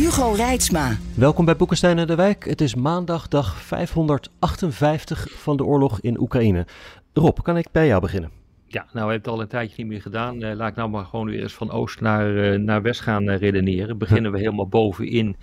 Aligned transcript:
Hugo 0.00 0.32
Reitsma. 0.32 0.96
Welkom 1.14 1.44
bij 1.44 1.56
Boekenstein 1.56 1.98
en 1.98 2.06
de 2.06 2.14
Wijk. 2.14 2.44
Het 2.44 2.60
is 2.60 2.74
maandag 2.74 3.28
dag 3.28 3.62
558 3.62 5.30
van 5.30 5.56
de 5.56 5.64
oorlog 5.64 6.00
in 6.00 6.20
Oekraïne. 6.20 6.66
Rob, 7.12 7.38
kan 7.42 7.56
ik 7.56 7.66
bij 7.72 7.86
jou 7.86 8.00
beginnen? 8.00 8.30
Ja, 8.66 8.80
nou, 8.80 8.90
we 8.92 8.98
hebben 8.98 9.16
het 9.16 9.28
al 9.28 9.40
een 9.40 9.48
tijdje 9.48 9.74
niet 9.76 9.86
meer 9.86 10.00
gedaan. 10.00 10.44
Uh, 10.44 10.54
laat 10.54 10.68
ik 10.68 10.76
nou 10.76 10.90
maar 10.90 11.04
gewoon 11.04 11.26
weer 11.26 11.42
eens 11.42 11.54
van 11.54 11.70
oost 11.70 12.00
naar, 12.00 12.52
uh, 12.52 12.58
naar 12.58 12.82
west 12.82 13.00
gaan 13.00 13.28
uh, 13.28 13.36
redeneren. 13.36 13.98
Beginnen 13.98 14.32
we 14.32 14.38
helemaal 14.38 14.68
bovenin 14.68 15.36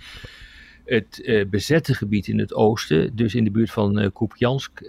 het 0.84 1.46
bezette 1.50 1.94
gebied 1.94 2.28
in 2.28 2.38
het 2.38 2.54
oosten, 2.54 3.16
dus 3.16 3.34
in 3.34 3.44
de 3.44 3.50
buurt 3.50 3.70
van 3.70 3.98
uh, 3.98 4.08
Kupiansk. 4.12 4.80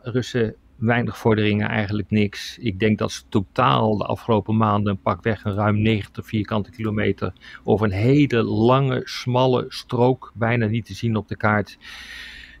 Russen 0.00 0.54
weinig 0.78 1.18
vorderingen, 1.18 1.68
eigenlijk 1.68 2.10
niks. 2.10 2.58
Ik 2.58 2.78
denk 2.78 2.98
dat 2.98 3.12
ze 3.12 3.22
totaal 3.28 3.96
de 3.96 4.04
afgelopen 4.04 4.56
maanden 4.56 5.00
pakweg 5.00 5.44
een 5.44 5.54
ruim 5.54 5.82
90 5.82 6.26
vierkante 6.26 6.70
kilometer 6.70 7.32
over 7.64 7.86
een 7.86 7.92
hele 7.92 8.42
lange, 8.42 9.00
smalle 9.04 9.64
strook, 9.68 10.32
bijna 10.34 10.66
niet 10.66 10.86
te 10.86 10.94
zien 10.94 11.16
op 11.16 11.28
de 11.28 11.36
kaart, 11.36 11.78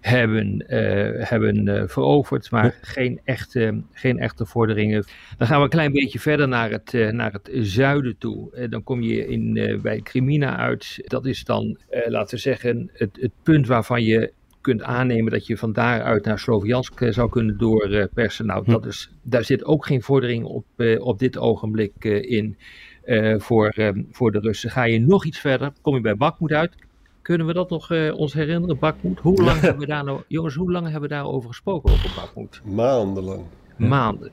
hebben, 0.00 0.64
uh, 0.68 1.28
hebben 1.28 1.68
uh, 1.68 1.82
veroverd, 1.86 2.50
maar 2.50 2.78
geen, 2.82 3.20
echte, 3.24 3.82
geen 3.92 4.18
echte 4.18 4.46
vorderingen. 4.46 5.04
Dan 5.38 5.46
gaan 5.46 5.58
we 5.58 5.64
een 5.64 5.70
klein 5.70 5.92
beetje 5.92 6.20
verder 6.20 6.48
naar 6.48 6.70
het, 6.70 6.92
uh, 6.92 7.10
naar 7.10 7.32
het 7.32 7.50
zuiden 7.52 8.18
toe. 8.18 8.68
dan 8.68 8.82
kom 8.82 9.02
je 9.02 9.26
in, 9.26 9.78
bij 9.82 10.00
Crimina 10.00 10.56
uit. 10.56 11.00
Dat 11.04 11.26
is 11.26 11.44
dan, 11.44 11.78
laten 12.06 12.34
we 12.34 12.40
zeggen, 12.40 12.90
het, 12.92 13.18
het 13.20 13.32
punt 13.42 13.66
waarvan 13.66 14.02
je 14.02 14.32
kunt 14.68 14.82
aannemen 14.82 15.32
dat 15.32 15.46
je 15.46 15.56
van 15.56 15.72
daaruit 15.72 16.24
naar 16.24 16.38
Sloviansk 16.38 17.06
zou 17.10 17.30
kunnen 17.30 17.58
doorpersen. 17.58 18.46
nou, 18.46 18.64
dat 18.64 18.86
is, 18.86 19.10
daar 19.22 19.44
zit 19.44 19.64
ook 19.64 19.86
geen 19.86 20.02
vordering 20.02 20.44
op, 20.44 20.64
op 20.98 21.18
dit 21.18 21.38
ogenblik 21.38 22.04
in 22.04 22.56
voor, 23.38 23.92
voor 24.10 24.32
de 24.32 24.38
Russen. 24.38 24.70
Ga 24.70 24.84
je 24.84 25.00
nog 25.00 25.24
iets 25.24 25.38
verder, 25.38 25.72
kom 25.80 25.94
je 25.94 26.00
bij 26.00 26.16
Bakmoed 26.16 26.52
uit. 26.52 26.76
Kunnen 27.28 27.46
we 27.46 27.52
dat 27.52 27.70
nog 27.70 27.90
uh, 27.90 28.18
ons 28.18 28.32
herinneren, 28.32 28.78
Bakmoed? 28.78 29.18
Hoe 29.18 29.42
lang 29.42 29.60
hebben 29.60 29.80
we 29.80 29.86
daar 29.86 30.04
nou, 30.04 30.20
jongens, 30.28 30.54
hoe 30.54 30.72
lang 30.72 30.84
hebben 30.84 31.08
we 31.08 31.14
daarover 31.14 31.48
gesproken, 31.48 31.92
over 31.92 32.10
Bakmoed? 32.16 32.60
Maandenlang. 32.64 33.44
Maanden. 33.76 34.32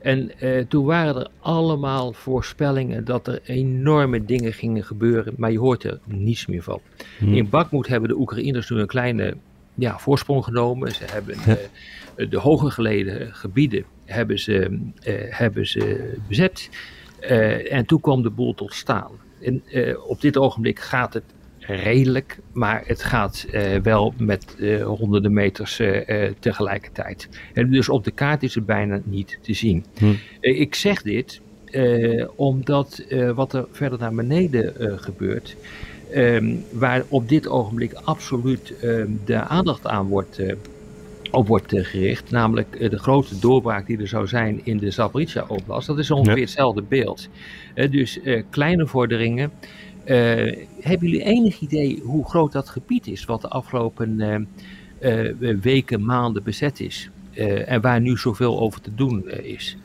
En 0.00 0.30
uh, 0.42 0.64
toen 0.68 0.84
waren 0.84 1.16
er 1.16 1.28
allemaal 1.40 2.12
voorspellingen 2.12 3.04
dat 3.04 3.26
er 3.26 3.40
enorme 3.44 4.24
dingen 4.24 4.52
gingen 4.52 4.84
gebeuren, 4.84 5.34
maar 5.36 5.52
je 5.52 5.58
hoort 5.58 5.84
er 5.84 5.98
niets 6.04 6.46
meer 6.46 6.62
van. 6.62 6.80
Hmm. 7.18 7.34
In 7.34 7.48
Bakmoed 7.48 7.86
hebben 7.86 8.08
de 8.08 8.18
Oekraïners 8.18 8.70
nu 8.70 8.78
een 8.78 8.86
kleine 8.86 9.36
ja, 9.74 9.98
voorsprong 9.98 10.44
genomen. 10.44 10.92
Ze 10.92 11.04
hebben 11.06 11.36
uh, 11.48 12.30
de 12.30 12.38
hoger 12.38 12.70
geleden 12.70 13.34
gebieden 13.34 13.84
hebben 14.04 14.38
ze, 14.38 14.78
hebben 15.30 15.66
ze 15.66 16.14
bezet. 16.28 16.70
en 17.70 17.86
toen 17.86 18.00
kwam 18.00 18.22
de 18.22 18.30
boel 18.30 18.54
tot 18.54 18.74
staan. 18.74 19.10
En 19.40 19.62
op 20.06 20.20
dit 20.20 20.36
ogenblik 20.36 20.78
gaat 20.78 21.14
het 21.14 21.24
redelijk, 21.76 22.38
maar 22.52 22.82
het 22.86 23.02
gaat 23.02 23.46
uh, 23.50 23.76
wel 23.76 24.14
met 24.16 24.54
uh, 24.58 24.84
honderden 24.84 25.32
meters 25.32 25.80
uh, 25.80 26.30
tegelijkertijd. 26.38 27.28
En 27.54 27.70
dus 27.70 27.88
op 27.88 28.04
de 28.04 28.10
kaart 28.10 28.42
is 28.42 28.54
het 28.54 28.66
bijna 28.66 29.00
niet 29.04 29.38
te 29.42 29.54
zien. 29.54 29.84
Hm. 29.98 30.12
ik 30.40 30.74
zeg 30.74 31.02
dit 31.02 31.40
omdat 32.36 33.04
wat 33.34 33.52
er 33.52 33.66
verder 33.72 33.98
naar 33.98 34.14
beneden 34.14 34.74
gebeurt, 35.00 35.56
um, 36.14 36.64
waar 36.70 37.04
op 37.08 37.28
dit 37.28 37.48
ogenblik 37.48 37.92
absoluut 37.92 38.74
um, 38.82 39.20
de 39.24 39.34
aandacht 39.34 39.86
aan 39.86 40.06
wordt 40.06 40.40
op 41.30 41.46
wordt 41.46 41.72
gericht, 41.76 42.30
namelijk 42.30 42.90
de 42.90 42.98
grote 42.98 43.38
doorbraak 43.38 43.86
die 43.86 43.98
er 43.98 44.08
zou 44.08 44.26
zijn 44.26 44.60
in 44.64 44.78
de 44.78 44.90
Zaporizhia-oblast. 44.90 45.86
Dat 45.86 45.98
is 45.98 46.10
ongeveer 46.10 46.34
ja. 46.34 46.40
hetzelfde 46.40 46.82
beeld. 46.82 47.28
dus 47.74 48.18
kleine 48.50 48.86
vorderingen, 48.86 49.52
hebben 50.04 51.08
jullie 51.08 51.22
enig 51.22 51.60
idee 51.60 52.00
hoe 52.04 52.28
groot 52.28 52.52
dat 52.52 52.68
gebied 52.68 53.06
is, 53.06 53.24
wat 53.24 53.40
de 53.40 53.48
afgelopen 53.48 54.20
uh, 54.20 55.30
uh, 55.40 55.60
weken, 55.60 56.04
maanden 56.04 56.42
bezet 56.42 56.80
is? 56.80 57.10
en 57.66 57.80
waar 57.80 58.00
nu 58.00 58.16
zoveel 58.16 58.60
over 58.60 58.80
te 58.80 58.94
doen 58.94 59.30
is? 59.30 59.76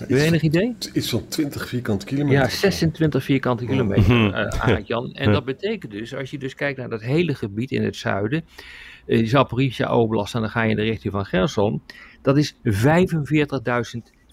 Heb 0.00 0.08
je 0.08 0.20
enig 0.20 0.42
idee? 0.42 0.76
Iets 0.92 1.10
van 1.10 1.28
20 1.28 1.68
vierkante 1.68 2.06
kilometer. 2.06 2.40
Ja, 2.40 2.48
26 2.48 3.24
vierkante 3.24 3.64
kilometer, 3.64 4.10
uh, 4.68 4.84
Jan. 4.84 5.12
En 5.12 5.32
dat 5.32 5.44
betekent 5.44 5.92
dus, 5.92 6.14
als 6.14 6.30
je 6.30 6.38
dus 6.38 6.54
kijkt 6.54 6.78
naar 6.78 6.88
dat 6.88 7.02
hele 7.02 7.34
gebied 7.34 7.70
in 7.70 7.84
het 7.84 7.96
zuiden, 7.96 8.44
uh, 9.06 9.28
Zaporizhia 9.28 9.96
Oblast, 9.96 10.34
en 10.34 10.40
dan 10.40 10.50
ga 10.50 10.62
je 10.62 10.70
in 10.70 10.76
de 10.76 10.82
richting 10.82 11.12
van 11.12 11.24
Gerson, 11.24 11.82
dat 12.22 12.36
is 12.36 12.54
45.000 12.54 12.60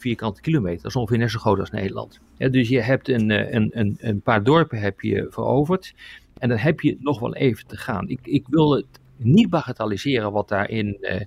vierkante 0.08 0.42
kilometer. 0.42 0.82
Dat 0.82 0.92
is 0.92 0.96
ongeveer 0.96 1.18
net 1.18 1.32
zo 1.32 1.40
groot 1.40 1.60
als 1.60 1.72
Nederland. 1.72 2.20
Ja, 2.38 2.50
dus 2.50 2.70
je 2.70 2.82
hebt 2.82 3.10
een, 3.10 3.30
een, 3.56 3.70
een, 3.74 3.98
een 4.00 4.22
paar 4.22 4.44
dorpen 4.44 4.80
heb 4.80 5.02
je 5.02 5.28
veroverd. 5.30 5.94
En 6.38 6.50
dan 6.50 6.58
heb 6.58 6.80
je 6.80 6.98
nog 7.00 7.20
wel 7.20 7.36
even 7.36 7.68
te 7.68 7.78
gaan. 7.78 8.10
Ik, 8.10 8.20
ik 8.24 8.46
wil 8.50 8.76
het 8.76 8.86
niet 9.18 9.50
bagatelliseren 9.50 10.32
wat, 10.32 10.50
daarin, 10.50 10.98
uh, 11.02 11.22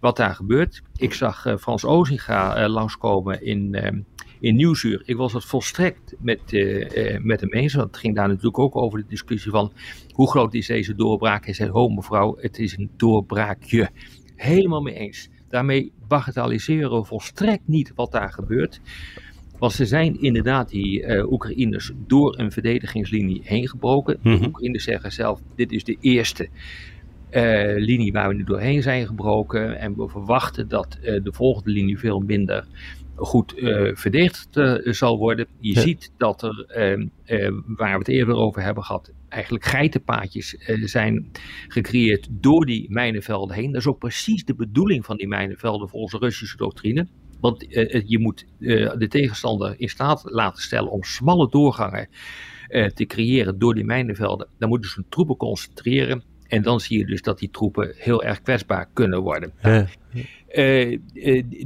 wat 0.00 0.16
daar 0.16 0.34
gebeurt. 0.34 0.82
Ik 0.96 1.14
zag 1.14 1.46
uh, 1.46 1.56
Frans 1.56 1.84
Ozinga 1.84 2.68
langskomen 2.68 3.42
in, 3.42 3.76
in 4.40 4.56
Nieuwsuur. 4.56 5.02
Ik 5.04 5.16
was 5.16 5.32
het 5.32 5.44
volstrekt 5.44 6.14
met, 6.18 6.40
met 7.22 7.40
hem 7.40 7.52
eens. 7.52 7.74
Want 7.74 7.86
het 7.86 7.96
ging 7.96 8.14
daar 8.14 8.28
natuurlijk 8.28 8.58
ook 8.58 8.76
over 8.76 8.98
de 8.98 9.08
discussie 9.08 9.50
van 9.50 9.72
hoe 10.12 10.30
groot 10.30 10.54
is 10.54 10.66
deze 10.66 10.94
doorbraak. 10.94 11.44
Hij 11.44 11.54
zei, 11.54 11.70
ho 11.70 11.88
mevrouw, 11.88 12.36
het 12.40 12.58
is 12.58 12.76
een 12.78 12.90
doorbraakje. 12.96 13.90
Helemaal 14.36 14.82
mee 14.82 14.94
eens. 14.94 15.28
Daarmee 15.54 15.92
bagatelliseren 16.08 16.90
we 16.90 17.04
volstrekt 17.04 17.68
niet 17.68 17.92
wat 17.94 18.12
daar 18.12 18.32
gebeurt. 18.32 18.80
Want 19.58 19.72
ze 19.72 19.86
zijn 19.86 20.20
inderdaad, 20.20 20.68
die 20.68 21.02
uh, 21.02 21.32
Oekraïners, 21.32 21.92
door 22.06 22.38
een 22.38 22.52
verdedigingslinie 22.52 23.40
heen 23.44 23.68
gebroken. 23.68 24.18
Mm 24.22 24.32
-hmm. 24.32 24.40
De 24.40 24.46
Oekraïners 24.46 24.84
zeggen 24.84 25.12
zelf, 25.12 25.40
dit 25.54 25.72
is 25.72 25.84
de 25.84 25.96
eerste 26.00 26.48
uh, 27.30 27.74
linie 27.76 28.12
waar 28.12 28.28
we 28.28 28.34
nu 28.34 28.44
doorheen 28.44 28.82
zijn 28.82 29.06
gebroken. 29.06 29.78
En 29.78 29.96
we 29.96 30.08
verwachten 30.08 30.68
dat 30.68 30.98
uh, 31.02 31.22
de 31.22 31.32
volgende 31.32 31.70
linie 31.70 31.98
veel 31.98 32.20
minder 32.20 32.66
goed 33.16 33.54
verdedigd 33.92 34.48
zal 34.84 35.18
worden. 35.18 35.46
Je 35.58 35.74
ja. 35.74 35.80
ziet 35.80 36.10
dat 36.16 36.42
er, 36.42 36.66
waar 37.66 37.92
we 37.92 37.98
het 37.98 38.08
eerder 38.08 38.34
over 38.34 38.62
hebben 38.62 38.84
gehad, 38.84 39.12
eigenlijk 39.34 39.64
geitenpaadjes 39.64 40.56
zijn 40.84 41.30
gecreëerd 41.68 42.28
door 42.30 42.66
die 42.66 42.86
mijnenvelden 42.90 43.56
heen. 43.56 43.72
Dat 43.72 43.80
is 43.80 43.86
ook 43.86 43.98
precies 43.98 44.44
de 44.44 44.54
bedoeling 44.54 45.04
van 45.04 45.16
die 45.16 45.28
mijnenvelden 45.28 45.88
volgens 45.88 46.12
de 46.12 46.18
Russische 46.18 46.56
doctrine. 46.56 47.06
Want 47.40 47.76
uh, 47.76 48.02
je 48.06 48.18
moet 48.18 48.46
de 48.58 49.06
tegenstander 49.08 49.74
in 49.78 49.88
staat 49.88 50.22
laten 50.24 50.62
stellen 50.62 50.90
om 50.90 51.02
smalle 51.02 51.48
doorgangen 51.48 52.08
te 52.94 53.04
creëren 53.06 53.58
door 53.58 53.74
die 53.74 53.84
mijnenvelden. 53.84 54.48
Dan 54.58 54.68
moeten 54.68 54.90
ze 54.90 54.96
hun 54.96 55.08
troepen 55.08 55.36
concentreren. 55.36 56.22
En 56.46 56.62
dan 56.62 56.80
zie 56.80 56.98
je 56.98 57.06
dus 57.06 57.22
dat 57.22 57.38
die 57.38 57.50
troepen 57.50 57.92
heel 57.96 58.22
erg 58.22 58.42
kwetsbaar 58.42 58.88
kunnen 58.92 59.22
worden. 59.22 59.52
Ja. 59.62 59.86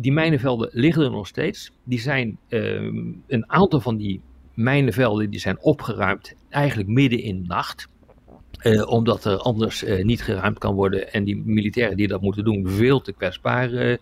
die 0.00 0.12
mijnenvelden 0.12 0.69
liggen 0.73 1.05
er 1.05 1.11
nog 1.11 1.27
steeds. 1.27 1.73
Die 1.85 2.00
zijn, 2.00 2.39
een 2.49 3.45
aantal 3.47 3.81
van 3.81 3.97
die 3.97 4.21
mijnenvelden 4.58 5.30
die 5.30 5.41
zijn 5.41 5.60
opgeruimd 5.60 6.34
eigenlijk 6.48 6.88
midden 6.88 7.22
in 7.22 7.42
de 7.42 7.48
nacht. 7.48 7.88
Uh, 8.62 8.91
omdat 8.91 9.24
er 9.24 9.36
anders 9.36 9.84
uh, 9.84 10.04
niet 10.04 10.22
geruimd 10.22 10.58
kan 10.58 10.74
worden 10.74 11.12
en 11.12 11.24
die 11.24 11.42
militairen 11.44 11.96
die 11.96 12.08
dat 12.08 12.20
moeten 12.20 12.44
doen 12.44 12.69
veel 12.69 13.00
te 13.00 13.12
kwetsbaar 13.12 13.99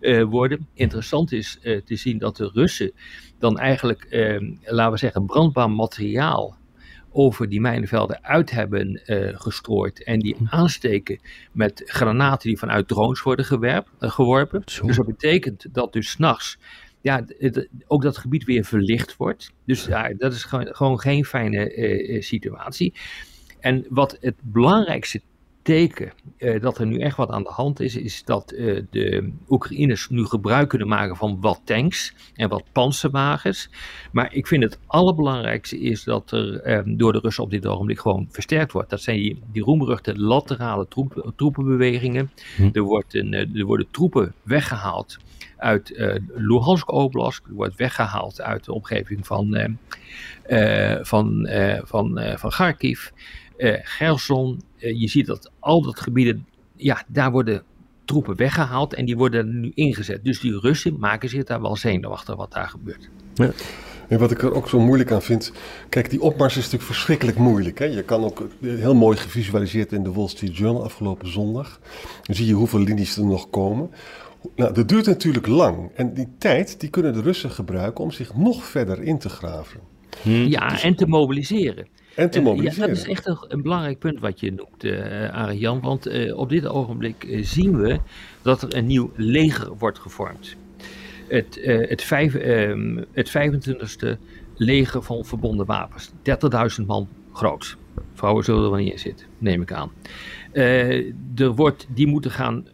uh, 0.00 0.22
worden. 0.22 0.68
Interessant 0.74 1.32
is 1.32 1.58
te 1.62 1.96
zien 1.96 2.18
dat 2.18 2.36
de 2.36 2.50
Russen 2.52 2.92
dan 3.38 3.58
eigenlijk, 3.58 4.06
laten 4.64 4.92
we 4.92 4.98
zeggen, 4.98 5.26
brandbaar 5.26 5.70
materiaal 5.70 6.56
over 7.10 7.48
die 7.48 7.60
mijnenvelden 7.60 8.24
uit 8.24 8.50
hebben 8.50 9.00
gestrooid 9.34 10.04
en 10.04 10.18
die 10.18 10.36
aansteken 10.44 11.20
met 11.52 11.82
granaten 11.84 12.48
die 12.48 12.58
vanuit 12.58 12.88
drones 12.88 13.22
worden 13.22 13.44
gewerp, 13.44 13.88
geworpen. 13.98 14.62
Zo. 14.66 14.86
Dus 14.86 14.96
dat 14.96 15.06
betekent 15.06 15.66
dat 15.72 15.92
dus 15.92 16.10
s'nachts 16.10 16.58
ja, 17.04 17.24
het, 17.38 17.68
ook 17.86 18.02
dat 18.02 18.18
gebied 18.18 18.44
weer 18.44 18.64
verlicht 18.64 19.16
wordt. 19.16 19.52
Dus 19.64 19.84
ja, 19.84 20.14
dat 20.16 20.32
is 20.32 20.44
gewoon, 20.44 20.74
gewoon 20.74 21.00
geen 21.00 21.24
fijne 21.24 22.16
situatie. 22.20 22.94
En 23.60 23.86
wat 23.88 24.16
het 24.20 24.34
belangrijkste 24.42 25.20
teken 25.64 26.12
uh, 26.38 26.60
dat 26.60 26.78
er 26.78 26.86
nu 26.86 26.98
echt 26.98 27.16
wat 27.16 27.30
aan 27.30 27.42
de 27.42 27.50
hand 27.50 27.80
is, 27.80 27.96
is 27.96 28.24
dat 28.24 28.52
uh, 28.52 28.82
de 28.90 29.32
Oekraïners 29.48 30.08
nu 30.08 30.24
gebruik 30.24 30.68
kunnen 30.68 30.88
maken 30.88 31.16
van 31.16 31.40
wat 31.40 31.60
tanks 31.64 32.14
en 32.34 32.48
wat 32.48 32.64
panzerwagens. 32.72 33.70
Maar 34.12 34.34
ik 34.34 34.46
vind 34.46 34.62
het 34.62 34.78
allerbelangrijkste 34.86 35.80
is 35.80 36.04
dat 36.04 36.30
er 36.30 36.76
um, 36.76 36.96
door 36.96 37.12
de 37.12 37.18
Russen 37.18 37.44
op 37.44 37.50
dit 37.50 37.66
ogenblik 37.66 38.00
gewoon 38.00 38.28
versterkt 38.30 38.72
wordt. 38.72 38.90
Dat 38.90 39.00
zijn 39.00 39.16
die, 39.16 39.42
die 39.52 39.62
roemruchte 39.62 40.18
laterale 40.18 40.88
troep, 40.88 41.32
troepenbewegingen. 41.36 42.30
Hm. 42.56 42.68
Er, 42.72 42.82
wordt 42.82 43.14
een, 43.14 43.32
er 43.32 43.64
worden 43.64 43.86
troepen 43.90 44.34
weggehaald 44.42 45.18
uit 45.64 45.90
uh, 45.90 46.14
Luhansk 46.34 46.92
Oblast, 46.92 47.42
wordt 47.48 47.76
weggehaald 47.76 48.40
uit 48.40 48.64
de 48.64 48.72
omgeving 48.72 49.26
van, 49.26 49.56
uh, 50.48 50.98
van, 51.02 51.48
van, 51.84 52.20
van 52.36 52.50
Kharkiv, 52.50 53.08
Gerson. 53.82 54.62
je 54.76 55.08
ziet 55.08 55.26
dat 55.26 55.50
al 55.58 55.82
dat 55.82 56.00
gebieden, 56.00 56.46
ja, 56.76 57.02
daar 57.08 57.30
worden 57.30 57.62
troepen 58.04 58.36
weggehaald 58.36 58.94
en 58.94 59.04
die 59.04 59.16
worden 59.16 59.60
nu 59.60 59.72
ingezet. 59.74 60.24
Dus 60.24 60.40
die 60.40 60.58
Russen 60.58 60.98
maken 60.98 61.28
zich 61.28 61.44
daar 61.44 61.60
wel 61.60 61.76
zenuwachtig 61.76 62.36
wat 62.36 62.52
daar 62.52 62.68
gebeurt. 62.68 63.08
Ja. 63.34 63.50
En 64.08 64.18
wat 64.18 64.30
ik 64.30 64.42
er 64.42 64.54
ook 64.54 64.68
zo 64.68 64.80
moeilijk 64.80 65.10
aan 65.12 65.22
vind. 65.22 65.52
Kijk, 65.88 66.10
die 66.10 66.20
opmars 66.20 66.56
is 66.56 66.62
natuurlijk 66.62 66.90
verschrikkelijk 66.90 67.38
moeilijk. 67.38 67.78
Hè? 67.78 67.84
Je 67.84 68.02
kan 68.02 68.24
ook 68.24 68.48
heel 68.60 68.94
mooi 68.94 69.16
gevisualiseerd 69.16 69.92
in 69.92 70.02
de 70.02 70.12
Wall 70.12 70.28
Street 70.28 70.56
Journal 70.56 70.84
afgelopen 70.84 71.32
zondag. 71.32 71.80
Dan 72.22 72.36
zie 72.36 72.46
je 72.46 72.52
hoeveel 72.52 72.80
linies 72.80 73.16
er 73.16 73.26
nog 73.26 73.50
komen. 73.50 73.90
Nou, 74.56 74.74
dat 74.74 74.88
duurt 74.88 75.06
natuurlijk 75.06 75.46
lang. 75.46 75.90
En 75.94 76.14
die 76.14 76.28
tijd 76.38 76.80
die 76.80 76.90
kunnen 76.90 77.12
de 77.12 77.20
Russen 77.20 77.50
gebruiken 77.50 78.04
om 78.04 78.10
zich 78.10 78.34
nog 78.34 78.64
verder 78.64 79.02
in 79.02 79.18
te 79.18 79.28
graven. 79.28 79.80
Hm. 80.22 80.30
Ja, 80.30 80.68
dus... 80.68 80.82
en 80.82 80.94
te 80.94 81.06
mobiliseren. 81.06 81.86
En 82.14 82.30
te 82.30 82.40
mobiliseren. 82.40 82.88
Ja, 82.88 82.94
dat 82.94 83.04
is 83.04 83.10
echt 83.10 83.26
een, 83.26 83.44
een 83.48 83.62
belangrijk 83.62 83.98
punt 83.98 84.20
wat 84.20 84.40
je 84.40 84.52
noemt, 84.52 84.84
uh, 84.84 85.30
Arjan. 85.30 85.80
Want 85.80 86.06
uh, 86.06 86.38
op 86.38 86.48
dit 86.48 86.66
ogenblik 86.66 87.24
uh, 87.24 87.44
zien 87.44 87.76
we 87.76 87.98
dat 88.42 88.62
er 88.62 88.76
een 88.76 88.86
nieuw 88.86 89.12
leger 89.16 89.76
wordt 89.78 89.98
gevormd. 89.98 90.56
Het, 91.28 91.58
het, 91.62 92.02
vijf, 92.02 92.32
het 93.12 93.28
25e 93.28 94.18
leger 94.54 95.02
van 95.02 95.24
verbonden 95.24 95.66
wapens. 95.66 96.10
30.000 96.80 96.86
man 96.86 97.08
groot. 97.32 97.76
Vrouwen 98.14 98.44
zullen 98.44 98.64
er 98.64 98.70
wel 98.70 98.78
niet 98.78 98.92
in 98.92 98.98
zitten, 98.98 99.26
neem 99.38 99.62
ik 99.62 99.72
aan. 99.72 99.92
er 101.34 101.54
wordt, 101.54 101.86
die 101.88 102.06
moeten 102.06 102.30
gaan 102.30 102.64
uh, 102.66 102.73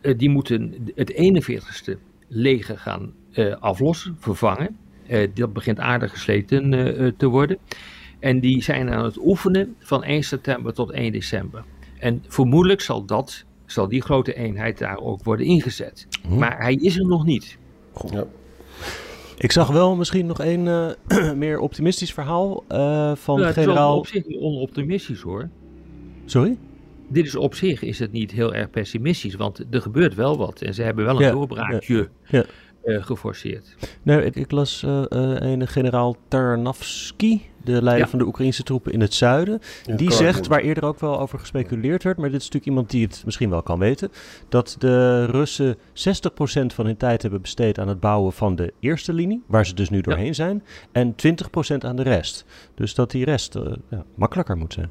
die 0.00 0.30
moeten 0.30 0.74
het 0.94 1.12
41ste 1.12 1.92
leger 2.28 2.78
gaan 2.78 3.12
uh, 3.32 3.56
aflossen, 3.60 4.16
vervangen. 4.18 4.76
Uh, 5.08 5.28
dat 5.34 5.52
begint 5.52 5.78
aardig 5.78 6.10
gesleten 6.10 6.70
te 7.16 7.26
worden. 7.26 7.58
En 8.18 8.40
die 8.40 8.62
zijn 8.62 8.90
aan 8.90 9.04
het 9.04 9.18
oefenen 9.18 9.76
van 9.78 10.04
1 10.04 10.22
september 10.22 10.74
tot 10.74 10.90
1 10.90 11.12
december. 11.12 11.64
En 11.98 12.24
vermoedelijk 12.28 12.80
zal, 12.80 13.04
dat, 13.04 13.44
zal 13.66 13.88
die 13.88 14.02
grote 14.02 14.34
eenheid 14.34 14.78
daar 14.78 14.98
ook 14.98 15.24
worden 15.24 15.46
ingezet. 15.46 16.06
Hm. 16.28 16.38
Maar 16.38 16.58
hij 16.62 16.74
is 16.74 16.98
er 16.98 17.06
nog 17.06 17.24
niet. 17.24 17.58
Ja. 18.10 18.26
Ik 19.36 19.52
zag 19.52 19.68
wel 19.68 19.96
misschien 19.96 20.26
nog 20.26 20.38
een 20.38 20.94
meer 21.38 21.58
optimistisch 21.58 22.12
verhaal 22.12 22.64
van 23.16 23.40
ja, 23.40 23.52
generaal... 23.52 23.96
Het 23.96 24.14
is 24.14 24.16
op 24.16 24.24
zich 24.24 24.40
onoptimistisch 24.40 25.20
hoor. 25.20 25.48
Sorry? 26.24 26.56
Dit 27.08 27.26
is 27.26 27.36
op 27.36 27.54
zich 27.54 27.82
is 27.82 27.98
het 27.98 28.12
niet 28.12 28.30
heel 28.30 28.54
erg 28.54 28.70
pessimistisch, 28.70 29.34
want 29.34 29.64
er 29.70 29.82
gebeurt 29.82 30.14
wel 30.14 30.36
wat. 30.36 30.60
En 30.60 30.74
ze 30.74 30.82
hebben 30.82 31.04
wel 31.04 31.16
een 31.16 31.22
ja, 31.22 31.30
doorbraakje 31.30 31.96
ja, 31.96 32.38
ja. 32.38 32.44
Uh, 32.84 33.04
geforceerd. 33.04 33.76
Nou, 34.02 34.22
ik, 34.22 34.36
ik 34.36 34.50
las 34.50 34.82
uh, 34.82 34.90
uh, 34.90 35.04
een 35.40 35.68
generaal 35.68 36.16
Tarnavski, 36.28 37.42
de 37.64 37.82
leider 37.82 38.08
van 38.08 38.18
de 38.18 38.26
Oekraïnse 38.26 38.62
troepen 38.62 38.92
in 38.92 39.00
het 39.00 39.14
zuiden. 39.14 39.60
die 39.96 40.12
zegt, 40.12 40.46
waar 40.46 40.60
eerder 40.60 40.84
ook 40.84 41.00
wel 41.00 41.20
over 41.20 41.38
gespeculeerd 41.38 42.02
werd, 42.02 42.16
maar 42.16 42.30
dit 42.30 42.40
is 42.40 42.44
natuurlijk 42.44 42.66
iemand 42.72 42.90
die 42.90 43.06
het 43.06 43.22
misschien 43.24 43.50
wel 43.50 43.62
kan 43.62 43.78
weten, 43.78 44.10
dat 44.48 44.76
de 44.78 45.24
Russen 45.24 45.76
60% 45.76 45.78
van 46.66 46.86
hun 46.86 46.96
tijd 46.96 47.22
hebben 47.22 47.40
besteed 47.40 47.78
aan 47.78 47.88
het 47.88 48.00
bouwen 48.00 48.32
van 48.32 48.56
de 48.56 48.72
eerste 48.80 49.12
linie, 49.12 49.42
waar 49.46 49.66
ze 49.66 49.74
dus 49.74 49.90
nu 49.90 50.00
doorheen 50.00 50.34
zijn, 50.34 50.62
en 50.92 51.14
20% 51.14 51.16
aan 51.78 51.96
de 51.96 52.02
rest. 52.02 52.44
Dus 52.74 52.94
dat 52.94 53.10
die 53.10 53.24
rest 53.24 53.58
makkelijker 54.14 54.56
moet 54.56 54.72
zijn. 54.72 54.90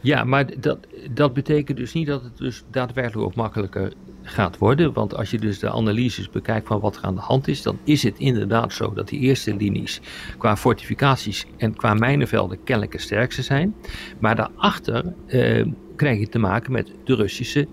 Ja, 0.00 0.24
maar 0.24 0.60
dat, 0.60 0.78
dat 1.10 1.32
betekent 1.32 1.78
dus 1.78 1.92
niet 1.92 2.06
dat 2.06 2.22
het 2.22 2.36
dus 2.36 2.64
daadwerkelijk 2.70 3.26
ook 3.26 3.34
makkelijker 3.34 3.92
gaat 4.22 4.58
worden. 4.58 4.92
Want 4.92 5.14
als 5.14 5.30
je 5.30 5.38
dus 5.38 5.58
de 5.58 5.70
analyses 5.70 6.30
bekijkt 6.30 6.66
van 6.66 6.80
wat 6.80 6.96
er 6.96 7.02
aan 7.02 7.14
de 7.14 7.20
hand 7.20 7.48
is, 7.48 7.62
dan 7.62 7.78
is 7.84 8.02
het 8.02 8.18
inderdaad 8.18 8.72
zo 8.72 8.92
dat 8.92 9.08
die 9.08 9.20
eerste 9.20 9.56
linies 9.56 10.00
qua 10.38 10.56
fortificaties 10.56 11.46
en 11.56 11.76
qua 11.76 11.94
mijnenvelden 11.94 12.62
kennelijk 12.64 12.92
het 12.92 13.02
sterkste 13.02 13.42
zijn. 13.42 13.74
Maar 14.18 14.36
daarachter 14.36 15.14
eh, 15.26 15.66
krijg 15.96 16.18
je 16.18 16.28
te 16.28 16.38
maken 16.38 16.72
met, 16.72 16.92
de 17.04 17.14
Russische, 17.14 17.68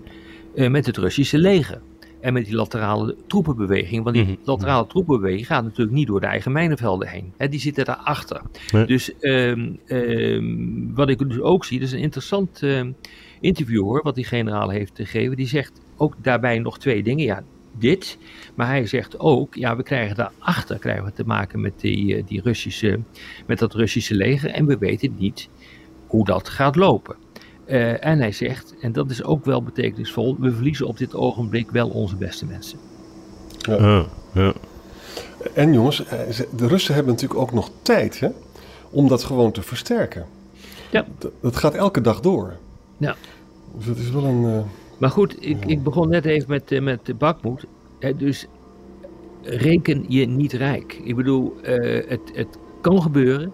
eh, 0.54 0.70
met 0.70 0.86
het 0.86 0.96
Russische 0.96 1.38
leger. 1.38 1.80
En 2.20 2.32
met 2.32 2.44
die 2.44 2.54
laterale 2.54 3.16
troepenbeweging. 3.26 4.02
Want 4.02 4.16
die 4.16 4.24
mm 4.24 4.30
-hmm. 4.30 4.38
laterale 4.44 4.86
troepenbeweging 4.86 5.46
gaat 5.46 5.64
natuurlijk 5.64 5.96
niet 5.96 6.06
door 6.06 6.20
de 6.20 6.26
eigen 6.26 6.52
mijnenvelden 6.52 7.08
heen. 7.08 7.32
He, 7.36 7.48
die 7.48 7.60
zitten 7.60 7.84
daarachter. 7.84 8.40
Nee. 8.72 8.86
Dus 8.86 9.12
um, 9.20 9.78
um, 9.86 10.94
wat 10.94 11.08
ik 11.08 11.18
dus 11.18 11.40
ook 11.40 11.64
zie, 11.64 11.78
dat 11.78 11.88
is 11.88 11.94
een 11.94 12.00
interessant 12.00 12.62
um, 12.62 12.96
interview 13.40 13.82
hoor, 13.82 14.02
wat 14.02 14.14
die 14.14 14.24
generaal 14.24 14.68
heeft 14.68 14.92
gegeven. 14.94 15.36
Die 15.36 15.46
zegt 15.46 15.80
ook 15.96 16.14
daarbij 16.22 16.58
nog 16.58 16.78
twee 16.78 17.02
dingen. 17.02 17.24
Ja, 17.24 17.42
dit. 17.78 18.18
Maar 18.54 18.66
hij 18.66 18.86
zegt 18.86 19.18
ook, 19.18 19.54
ja, 19.54 19.76
we 19.76 19.82
krijgen 19.82 20.16
daarachter 20.16 20.78
krijgen 20.78 21.04
we 21.04 21.12
te 21.12 21.24
maken 21.24 21.60
met, 21.60 21.80
die, 21.80 22.16
eh, 22.16 22.22
die 22.26 22.40
Russische, 22.40 23.00
met 23.46 23.58
dat 23.58 23.74
Russische 23.74 24.14
leger. 24.14 24.50
En 24.50 24.66
we 24.66 24.78
weten 24.78 25.14
niet 25.18 25.48
hoe 26.06 26.24
dat 26.24 26.48
gaat 26.48 26.76
lopen. 26.76 27.16
Uh, 27.68 28.04
en 28.04 28.18
hij 28.18 28.32
zegt, 28.32 28.74
en 28.80 28.92
dat 28.92 29.10
is 29.10 29.22
ook 29.22 29.44
wel 29.44 29.62
betekenisvol, 29.62 30.36
we 30.38 30.52
verliezen 30.52 30.86
op 30.86 30.98
dit 30.98 31.14
ogenblik 31.14 31.70
wel 31.70 31.88
onze 31.88 32.16
beste 32.16 32.46
mensen. 32.46 32.78
Ja. 33.58 34.04
Ja. 34.32 34.52
En 35.54 35.72
jongens, 35.72 36.04
eh, 36.04 36.18
de 36.56 36.66
Russen 36.66 36.94
hebben 36.94 37.12
natuurlijk 37.12 37.40
ook 37.40 37.52
nog 37.52 37.70
tijd 37.82 38.20
hè, 38.20 38.28
om 38.90 39.08
dat 39.08 39.24
gewoon 39.24 39.52
te 39.52 39.62
versterken. 39.62 40.26
Ja. 40.90 41.06
Dat, 41.18 41.32
dat 41.40 41.56
gaat 41.56 41.74
elke 41.74 42.00
dag 42.00 42.20
door. 42.20 42.56
Ja. 42.96 43.16
Dus 43.76 43.86
dat 43.86 43.96
is 43.96 44.10
wel 44.10 44.24
een. 44.24 44.42
Uh, 44.42 44.58
maar 44.98 45.10
goed, 45.10 45.36
ik, 45.40 45.64
ik 45.64 45.82
begon 45.82 46.08
net 46.08 46.24
even 46.24 46.50
met, 46.50 46.70
uh, 46.70 46.82
met 46.82 47.06
de 47.06 47.14
bakmoed. 47.14 47.64
dus 48.16 48.46
reken 49.42 50.04
je 50.08 50.26
niet 50.26 50.52
rijk. 50.52 51.00
Ik 51.04 51.16
bedoel, 51.16 51.56
het, 51.62 52.20
het 52.32 52.58
kan 52.80 53.02
gebeuren, 53.02 53.52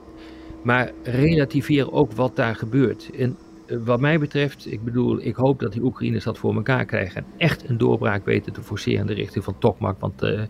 maar 0.63 0.93
relativeer 1.03 1.93
ook 1.93 2.13
wat 2.13 2.37
daar 2.37 2.57
gebeurt. 2.57 3.11
En 3.19 3.37
wat 3.85 4.01
mij 4.01 4.19
betreft, 4.19 4.73
ik 4.73 4.85
bedoel, 4.85 5.21
ik 5.21 5.37
hoop 5.37 5.61
dat 5.61 5.73
die 5.73 5.83
Oekraïners 5.83 6.25
dat 6.25 6.39
voor 6.39 6.55
elkaar 6.55 6.85
krijgen. 6.85 7.17
En 7.17 7.27
echt 7.37 7.69
een 7.69 7.79
doorbraak 7.79 8.25
weten 8.25 8.53
te 8.53 8.63
forceren 8.63 9.01
in 9.01 9.07
de 9.07 9.15
richting 9.15 9.45
van 9.45 9.59
Tokmak. 9.59 10.01
Want 10.01 10.23
uh, 10.23 10.43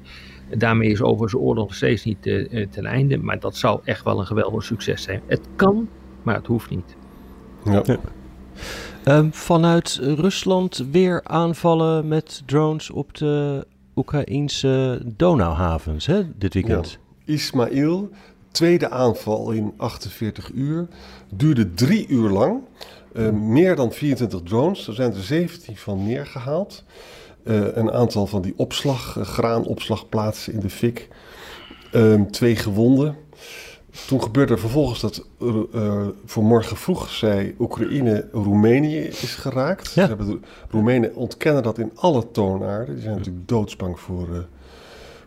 daarmee 0.51 0.91
is 0.91 1.03
overigens 1.03 1.43
oorlog 1.43 1.65
nog 1.65 1.75
steeds 1.75 2.05
niet 2.05 2.27
uh, 2.27 2.67
ten 2.71 2.85
einde. 2.85 3.19
Maar 3.19 3.41
dat 3.41 3.57
zou 3.57 3.81
echt 3.85 4.05
wel 4.05 4.19
een 4.19 4.27
geweldig 4.27 4.65
succes 4.65 5.03
zijn. 5.03 5.23
Het 5.27 5.49
kan, 5.57 5.89
maar 6.23 6.35
het 6.35 6.47
hoeft 6.47 6.71
niet. 6.71 6.97
Ja. 7.65 7.83
ja. 7.85 7.99
Um, 9.09 9.33
vanuit 9.33 9.99
Rusland 10.03 10.85
weer 10.91 11.21
aanvallen 11.25 12.09
met 12.09 12.43
drones 12.47 12.91
op 12.91 13.15
de 13.15 13.67
Oekraïnse 13.97 15.03
Donauhavens 15.17 16.07
hè, 16.07 16.23
dit 16.39 16.55
weekend. 16.55 16.99
Ja. 17.25 17.33
Ismail, 17.33 18.11
tweede 18.51 18.91
aanval 18.91 19.51
in 19.51 19.73
48 19.77 20.51
uur, 20.53 20.89
duurde 21.35 21.75
drie 21.75 22.09
uur 22.09 22.31
lang. 22.31 22.61
Uh, 23.15 23.31
meer 23.31 23.77
dan 23.77 23.93
24 23.93 24.41
drones, 24.43 24.87
er 24.89 24.95
zijn 24.95 25.15
er 25.15 25.23
17 25.23 25.77
van 25.77 26.07
neergehaald. 26.07 26.85
Uh, 27.45 27.77
een 27.77 27.93
aantal 27.93 28.27
van 28.27 28.43
die 28.43 28.55
opslag, 28.57 29.17
uh, 29.17 29.25
graanopslagplaatsen 29.25 30.53
in 30.53 30.61
de 30.61 30.71
fik. 30.71 31.09
Ehm, 31.93 32.25
twee 32.25 32.57
gewonden. 32.57 33.17
Toen 34.07 34.23
gebeurde 34.23 34.53
er 34.53 34.59
vervolgens 34.59 35.01
dat 35.01 35.27
voor 36.25 36.45
morgen 36.45 36.77
vroeg 36.77 37.11
zei 37.11 37.55
Oekraïne 37.59 38.29
Roemenië 38.33 38.99
is 38.99 39.35
geraakt. 39.35 39.87
Ja. 39.87 40.03
Ze 40.03 40.09
hebben 40.09 40.27
de, 40.27 40.39
Roemenen 40.71 41.15
ontkennen 41.15 41.63
dat 41.63 41.79
in 41.79 41.91
alle 41.95 42.31
toonaarden. 42.31 42.95
Die 42.95 43.03
zijn 43.03 43.17
natuurlijk 43.17 43.49
doodsbang 43.49 44.01
voor, 44.01 44.47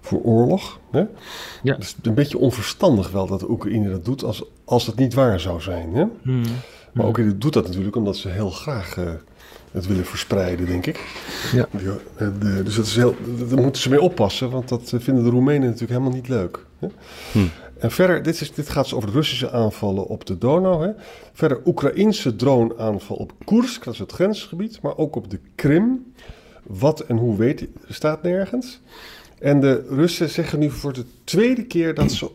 voor 0.01 0.21
oorlog. 0.21 0.79
Hè? 0.91 1.05
Ja. 1.63 1.75
Dus 1.75 1.95
een 2.01 2.13
beetje 2.13 2.37
onverstandig 2.37 3.11
wel 3.11 3.27
dat 3.27 3.49
Oekraïne 3.49 3.89
dat 3.89 4.05
doet 4.05 4.23
als, 4.23 4.43
als 4.65 4.85
het 4.85 4.95
niet 4.95 5.13
waar 5.13 5.39
zou 5.39 5.61
zijn. 5.61 5.93
Hè? 5.93 6.05
Hmm. 6.21 6.43
Maar 6.97 7.05
ook 7.05 7.41
doet 7.41 7.53
dat 7.53 7.65
natuurlijk 7.67 7.95
omdat 7.95 8.17
ze 8.17 8.29
heel 8.29 8.49
graag 8.49 8.97
uh, 8.97 9.09
het 9.71 9.87
willen 9.87 10.05
verspreiden, 10.05 10.65
denk 10.65 10.85
ik. 10.85 11.05
Ja. 11.53 11.67
De, 12.17 12.63
dus 12.63 12.75
dat 12.75 12.85
is 12.85 12.95
heel, 12.95 13.15
daar 13.49 13.61
moeten 13.61 13.81
ze 13.81 13.89
mee 13.89 14.01
oppassen, 14.01 14.49
want 14.49 14.69
dat 14.69 14.93
vinden 14.97 15.23
de 15.23 15.29
Roemenen 15.29 15.61
natuurlijk 15.61 15.91
helemaal 15.91 16.13
niet 16.15 16.27
leuk. 16.27 16.65
Hè? 16.79 16.87
Hm. 17.31 17.39
En 17.79 17.91
verder, 17.91 18.23
dit, 18.23 18.41
is, 18.41 18.53
dit 18.53 18.69
gaat 18.69 18.83
dus 18.83 18.93
over 18.93 19.09
de 19.09 19.15
Russische 19.15 19.51
aanvallen 19.51 20.07
op 20.07 20.25
de 20.25 20.37
Donau. 20.37 20.85
Hè? 20.85 20.91
Verder 21.33 21.61
Oekraïnse 21.65 22.35
droneaanval 22.35 23.15
op 23.15 23.33
Koersk, 23.45 23.83
dat 23.83 23.93
is 23.93 23.99
het 23.99 24.11
grensgebied, 24.11 24.81
maar 24.81 24.97
ook 24.97 25.15
op 25.15 25.29
de 25.29 25.39
Krim. 25.55 26.13
Wat 26.63 26.99
en 26.99 27.17
hoe 27.17 27.37
weet 27.37 27.67
staat 27.87 28.23
nergens. 28.23 28.79
En 29.39 29.59
de 29.59 29.85
Russen 29.89 30.29
zeggen 30.29 30.59
nu 30.59 30.69
voor 30.69 30.93
de 30.93 31.05
tweede 31.23 31.63
keer 31.63 31.93
dat 31.93 32.11
ze 32.11 32.29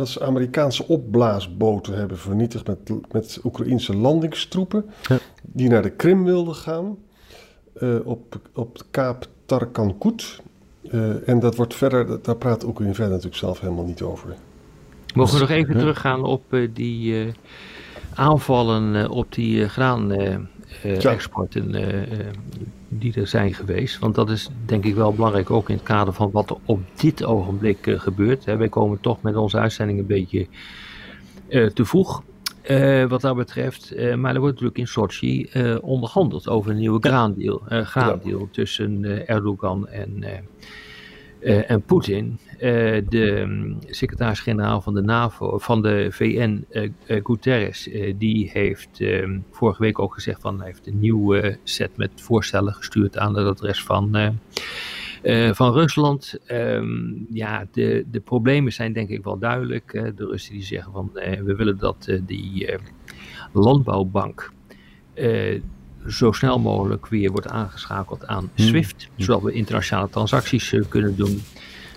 dat 0.00 0.08
ze 0.08 0.24
Amerikaanse 0.24 0.86
opblaasboten 0.86 1.94
hebben 1.94 2.18
vernietigd 2.18 2.66
met, 2.66 2.78
met 3.12 3.40
Oekraïnse 3.44 3.96
landingstroepen. 3.96 4.90
Die 5.42 5.68
naar 5.68 5.82
de 5.82 5.90
Krim 5.90 6.24
wilden 6.24 6.54
gaan. 6.54 6.96
Uh, 7.82 7.94
op, 8.04 8.40
op 8.54 8.78
de 8.78 8.84
kaap 8.90 9.26
Tarkankut. 9.46 10.40
Uh, 10.82 11.28
en 11.28 11.40
dat 11.40 11.56
wordt 11.56 11.74
verder, 11.74 12.22
daar 12.22 12.36
praat 12.36 12.64
Oekraïne 12.64 12.94
verder 12.94 13.12
natuurlijk 13.12 13.40
zelf 13.40 13.60
helemaal 13.60 13.84
niet 13.84 14.02
over. 14.02 14.34
Mogen 15.14 15.34
we 15.34 15.40
nog 15.40 15.50
even 15.50 15.78
teruggaan 15.78 16.24
op 16.24 16.42
uh, 16.50 16.68
die 16.74 17.32
aanvallen 18.14 19.10
op 19.10 19.32
die 19.32 19.68
graan 19.68 20.12
uh, 20.12 21.04
exporten 21.04 21.74
uh, 21.74 22.26
die 23.00 23.14
er 23.14 23.26
zijn 23.26 23.54
geweest. 23.54 23.98
Want 23.98 24.14
dat 24.14 24.30
is 24.30 24.50
denk 24.66 24.84
ik 24.84 24.94
wel 24.94 25.14
belangrijk 25.14 25.50
ook 25.50 25.68
in 25.68 25.74
het 25.74 25.84
kader 25.84 26.12
van 26.12 26.30
wat 26.30 26.50
er 26.50 26.56
op 26.64 26.80
dit 26.94 27.24
ogenblik 27.24 27.94
gebeurt. 27.96 28.44
Hè. 28.44 28.56
Wij 28.56 28.68
komen 28.68 29.00
toch 29.00 29.22
met 29.22 29.36
onze 29.36 29.58
uitzending 29.58 29.98
een 29.98 30.06
beetje 30.06 30.46
te 31.48 31.84
vroeg. 31.84 32.22
wat 33.08 33.20
dat 33.20 33.36
betreft, 33.36 33.94
maar 33.96 34.34
er 34.34 34.40
wordt 34.40 34.60
natuurlijk 34.60 34.78
in 34.78 34.86
Sochi 34.86 35.50
onderhandeld 35.80 36.48
over 36.48 36.70
een 36.70 36.76
nieuwe 36.76 36.98
graandeal, 37.00 37.62
graandeal 37.66 38.48
tussen 38.50 39.26
Erdogan 39.26 39.88
en 39.88 40.24
en 41.42 41.82
Poetin, 41.82 42.38
de 43.08 43.40
um, 43.40 43.78
secretaris-generaal 43.86 44.80
van 44.80 44.94
de 44.94 45.02
NAVO, 45.02 45.58
van 45.58 45.82
de 45.82 46.06
VN, 46.10 46.64
uh, 46.70 46.90
Guterres, 47.06 47.88
die 48.16 48.50
heeft 48.52 49.00
ehm, 49.00 49.38
vorige 49.50 49.82
week 49.82 49.98
ook 49.98 50.14
gezegd 50.14 50.40
van 50.40 50.58
hij 50.58 50.66
heeft 50.66 50.86
een 50.86 50.98
nieuwe 50.98 51.58
set 51.62 51.96
met 51.96 52.10
voorstellen 52.14 52.74
gestuurd 52.74 53.18
aan 53.18 53.36
het 53.36 53.46
adres 53.46 53.84
van, 53.84 54.38
van 55.52 55.72
Rusland. 55.72 56.38
Um, 56.48 57.26
ja, 57.30 57.66
de, 57.72 58.04
de 58.10 58.20
problemen 58.20 58.72
zijn 58.72 58.92
denk 58.92 59.08
ik 59.08 59.24
wel 59.24 59.38
duidelijk. 59.38 59.92
de 59.92 60.26
Russen 60.26 60.52
die 60.52 60.62
zeggen 60.62 60.92
van 60.92 61.10
we 61.44 61.54
willen 61.56 61.78
dat 61.78 62.18
die 62.26 62.78
landbouwbank 63.52 64.52
zo 66.08 66.32
snel 66.32 66.58
mogelijk 66.58 67.06
weer 67.06 67.30
wordt 67.30 67.48
aangeschakeld 67.48 68.26
aan 68.26 68.50
hmm. 68.54 68.66
SWIFT, 68.66 69.08
zodat 69.16 69.42
we 69.42 69.52
internationale 69.52 70.08
transacties 70.08 70.72
eh, 70.72 70.82
kunnen 70.88 71.16
doen. 71.16 71.42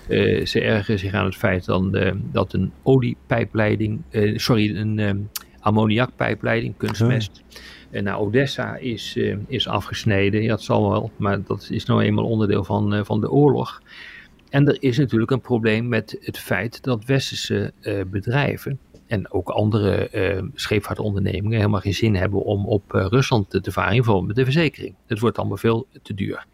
Uh, 0.09 0.45
ze 0.45 0.61
ergeren 0.61 0.99
zich 0.99 1.13
aan 1.13 1.25
het 1.25 1.35
feit 1.35 1.65
dan, 1.65 1.97
uh, 1.97 2.11
dat 2.31 2.53
een 2.53 2.71
oliepijpleiding, 2.83 4.01
uh, 4.11 4.37
sorry, 4.37 4.75
een 4.77 5.29
ammoniakpijpleiding, 5.59 6.77
kunstmest, 6.77 7.43
naar 7.91 8.19
Odessa 8.19 8.75
is, 8.75 9.19
is 9.47 9.67
afgesneden. 9.67 10.41
Ja, 10.41 10.47
dat 10.47 10.61
zal 10.61 10.89
wel, 10.89 11.11
maar 11.17 11.43
dat 11.43 11.67
is 11.71 11.85
nou 11.85 12.01
eenmaal 12.01 12.25
onderdeel 12.25 12.63
van, 12.63 13.05
van 13.05 13.21
de 13.21 13.31
oorlog. 13.31 13.81
En 14.49 14.67
er 14.67 14.77
is 14.79 14.97
natuurlijk 14.97 15.31
een 15.31 15.41
probleem 15.41 15.87
met 15.87 16.17
het 16.21 16.39
feit 16.39 16.83
dat 16.83 17.05
westerse 17.05 17.73
bedrijven 18.07 18.79
en 19.07 19.31
ook 19.31 19.49
andere 19.49 20.09
scheepvaartondernemingen 20.53 21.57
helemaal 21.57 21.79
geen 21.79 21.93
zin 21.93 22.15
hebben 22.15 22.43
om 22.43 22.65
op 22.65 22.91
Rusland 22.91 23.49
te, 23.49 23.61
te 23.61 23.71
varen, 23.71 23.95
in 23.95 24.25
met 24.25 24.35
de 24.35 24.43
verzekering. 24.43 24.95
Het 25.07 25.19
wordt 25.19 25.37
allemaal 25.37 25.57
veel 25.57 25.87
te 26.01 26.13
duur. 26.13 26.45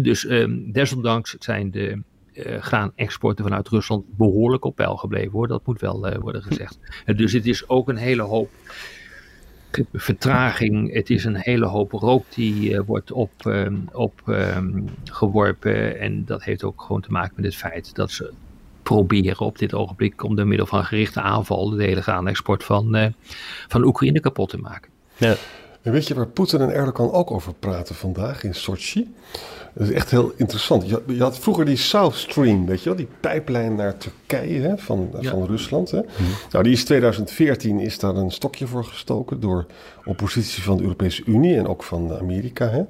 dus 0.00 0.28
um, 0.28 0.72
desondanks 0.72 1.36
zijn 1.38 1.70
de 1.70 2.02
uh, 2.32 2.60
graanexporten 2.60 3.44
vanuit 3.44 3.68
Rusland 3.68 4.04
behoorlijk 4.16 4.64
op 4.64 4.76
peil 4.76 4.96
gebleven 4.96 5.32
hoor. 5.32 5.48
Dat 5.48 5.66
moet 5.66 5.80
wel 5.80 6.18
worden 6.20 6.42
gezegd. 6.42 6.78
dus 7.16 7.32
het 7.32 7.46
is 7.46 7.68
ook 7.68 7.88
een 7.88 7.96
hele 7.96 8.22
hoop 8.22 8.50
vertraging. 9.92 10.92
Het 10.92 11.10
is 11.10 11.24
een 11.24 11.36
hele 11.36 11.66
hoop 11.66 11.92
rook 11.92 12.24
die 12.28 12.80
wordt 12.80 13.12
op, 13.12 13.32
ehm, 13.46 13.76
op 13.92 14.22
um, 14.26 14.84
geworpen. 15.04 15.98
En 16.00 16.24
dat 16.24 16.44
heeft 16.44 16.64
ook 16.64 16.82
gewoon 16.82 17.00
te 17.00 17.10
maken 17.10 17.32
met 17.36 17.44
het 17.44 17.56
feit 17.56 17.94
dat 17.94 18.10
ze 18.10 18.32
proberen 18.82 19.46
op 19.46 19.58
dit 19.58 19.74
ogenblik 19.74 20.24
om 20.24 20.36
door 20.36 20.46
middel 20.46 20.66
van 20.66 20.84
gerichte 20.84 21.20
aanval 21.20 21.70
de 21.70 21.84
hele 21.84 22.02
graanexport 22.02 22.64
van, 22.64 22.96
uh, 22.96 23.06
van 23.68 23.84
Oekraïne 23.84 24.20
kapot 24.20 24.48
te 24.48 24.58
maken. 24.58 24.90
Ja. 25.16 25.34
En 25.82 25.92
weet 25.92 26.06
je 26.06 26.14
waar 26.14 26.26
Poetin 26.26 26.60
en 26.60 26.74
Erdogan 26.74 27.12
ook 27.12 27.30
over 27.30 27.54
praten 27.54 27.94
vandaag 27.94 28.44
in 28.44 28.54
Sochi? 28.54 29.14
Dat 29.74 29.88
is 29.88 29.94
echt 29.94 30.10
heel 30.10 30.32
interessant. 30.36 30.88
Je, 30.88 31.18
had 31.18 31.38
vroeger 31.38 31.64
die 31.64 31.76
South 31.76 32.14
Stream, 32.14 32.66
weet 32.66 32.82
je 32.82 32.88
wel, 32.88 32.98
die 32.98 33.08
pijplijn 33.20 33.74
naar 33.74 33.96
Turkije 33.96 34.60
hè, 34.60 34.78
van, 34.78 35.10
van 35.20 35.46
Rusland. 35.46 35.90
Hè? 35.90 35.98
Mhm. 35.98 36.22
Nou, 36.50 36.64
die 36.64 36.72
is 36.72 36.84
2014 36.84 37.78
is 37.78 37.98
daar 37.98 38.16
een 38.16 38.30
stokje 38.30 38.66
voor 38.66 38.84
gestoken 38.84 39.40
door 39.40 39.66
oppositie 40.04 40.62
van 40.62 40.76
de 40.76 40.82
Europese 40.82 41.22
Unie 41.26 41.56
en 41.56 41.66
ook 41.66 41.82
van 41.82 42.18
Amerika. 42.18 42.68
Hè? 42.68 42.82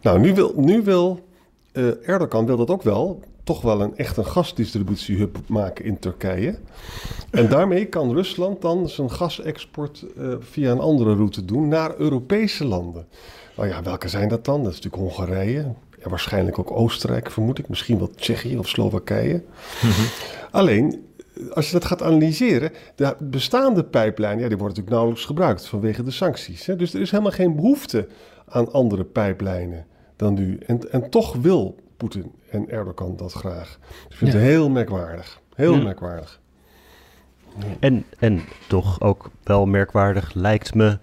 Nou, 0.00 0.20
nu 0.20 0.34
wil, 0.34 0.52
nu 0.56 0.82
wil 0.82 1.20
uh, 1.72 2.08
Erdogan 2.08 2.46
wil 2.46 2.56
dat 2.56 2.70
ook 2.70 2.82
wel, 2.82 3.20
toch 3.44 3.62
wel 3.62 3.80
een 3.80 3.96
echt 3.96 4.16
een 4.16 4.26
gasdistributiehub 4.26 5.38
maken 5.46 5.84
in 5.84 5.98
Turkije. 5.98 6.58
En 7.30 7.48
daarmee 7.48 7.84
kan 7.84 8.12
Rusland 8.12 8.62
dan 8.62 8.88
zijn 8.88 9.10
gasexport 9.10 10.04
uh, 10.18 10.34
via 10.40 10.70
een 10.70 10.80
andere 10.80 11.14
route 11.14 11.44
doen 11.44 11.68
naar 11.68 11.94
Europese 11.96 12.64
landen. 12.64 13.06
Nou 13.56 13.68
ja, 13.68 13.82
welke 13.82 14.08
zijn 14.08 14.28
dat 14.28 14.44
dan? 14.44 14.62
Dat 14.62 14.72
is 14.72 14.80
natuurlijk 14.80 15.02
Hongarije. 15.02 15.74
Ja, 16.02 16.08
waarschijnlijk 16.08 16.58
ook 16.58 16.70
Oostenrijk, 16.70 17.30
vermoed 17.30 17.58
ik. 17.58 17.68
Misschien 17.68 17.98
wel 17.98 18.10
Tsjechië 18.10 18.58
of 18.58 18.68
Slowakije. 18.68 19.42
Mhm. 19.82 20.02
Alleen, 20.50 21.04
als 21.52 21.66
je 21.66 21.72
dat 21.72 21.84
gaat 21.84 22.02
analyseren, 22.02 22.72
de 22.96 23.16
bestaande 23.20 23.84
pijplijnen, 23.84 24.42
ja, 24.42 24.48
die 24.48 24.58
worden 24.58 24.76
natuurlijk 24.76 24.94
nauwelijks 24.94 25.24
gebruikt 25.24 25.66
vanwege 25.66 26.02
de 26.02 26.10
sancties. 26.10 26.66
Hè? 26.66 26.76
Dus 26.76 26.94
er 26.94 27.00
is 27.00 27.10
helemaal 27.10 27.32
geen 27.32 27.56
behoefte 27.56 28.08
aan 28.48 28.72
andere 28.72 29.04
pijplijnen 29.04 29.86
dan 30.16 30.34
nu. 30.34 30.58
En, 30.66 30.92
en 30.92 31.10
toch 31.10 31.36
wil 31.36 31.76
Poetin 32.02 32.32
en 32.50 32.70
Erdogan 32.70 33.16
dat 33.16 33.32
graag. 33.32 33.78
Dus 33.88 34.06
ik 34.08 34.16
vind 34.16 34.32
het 34.32 34.42
heel 34.42 34.70
merkwaardig. 34.70 35.40
Heel 35.54 35.82
merkwaardig. 35.82 36.40
En, 37.80 38.04
en 38.18 38.42
toch 38.68 39.00
ook 39.00 39.30
wel 39.42 39.66
merkwaardig 39.66 40.34
lijkt 40.34 40.74
me 40.74 40.98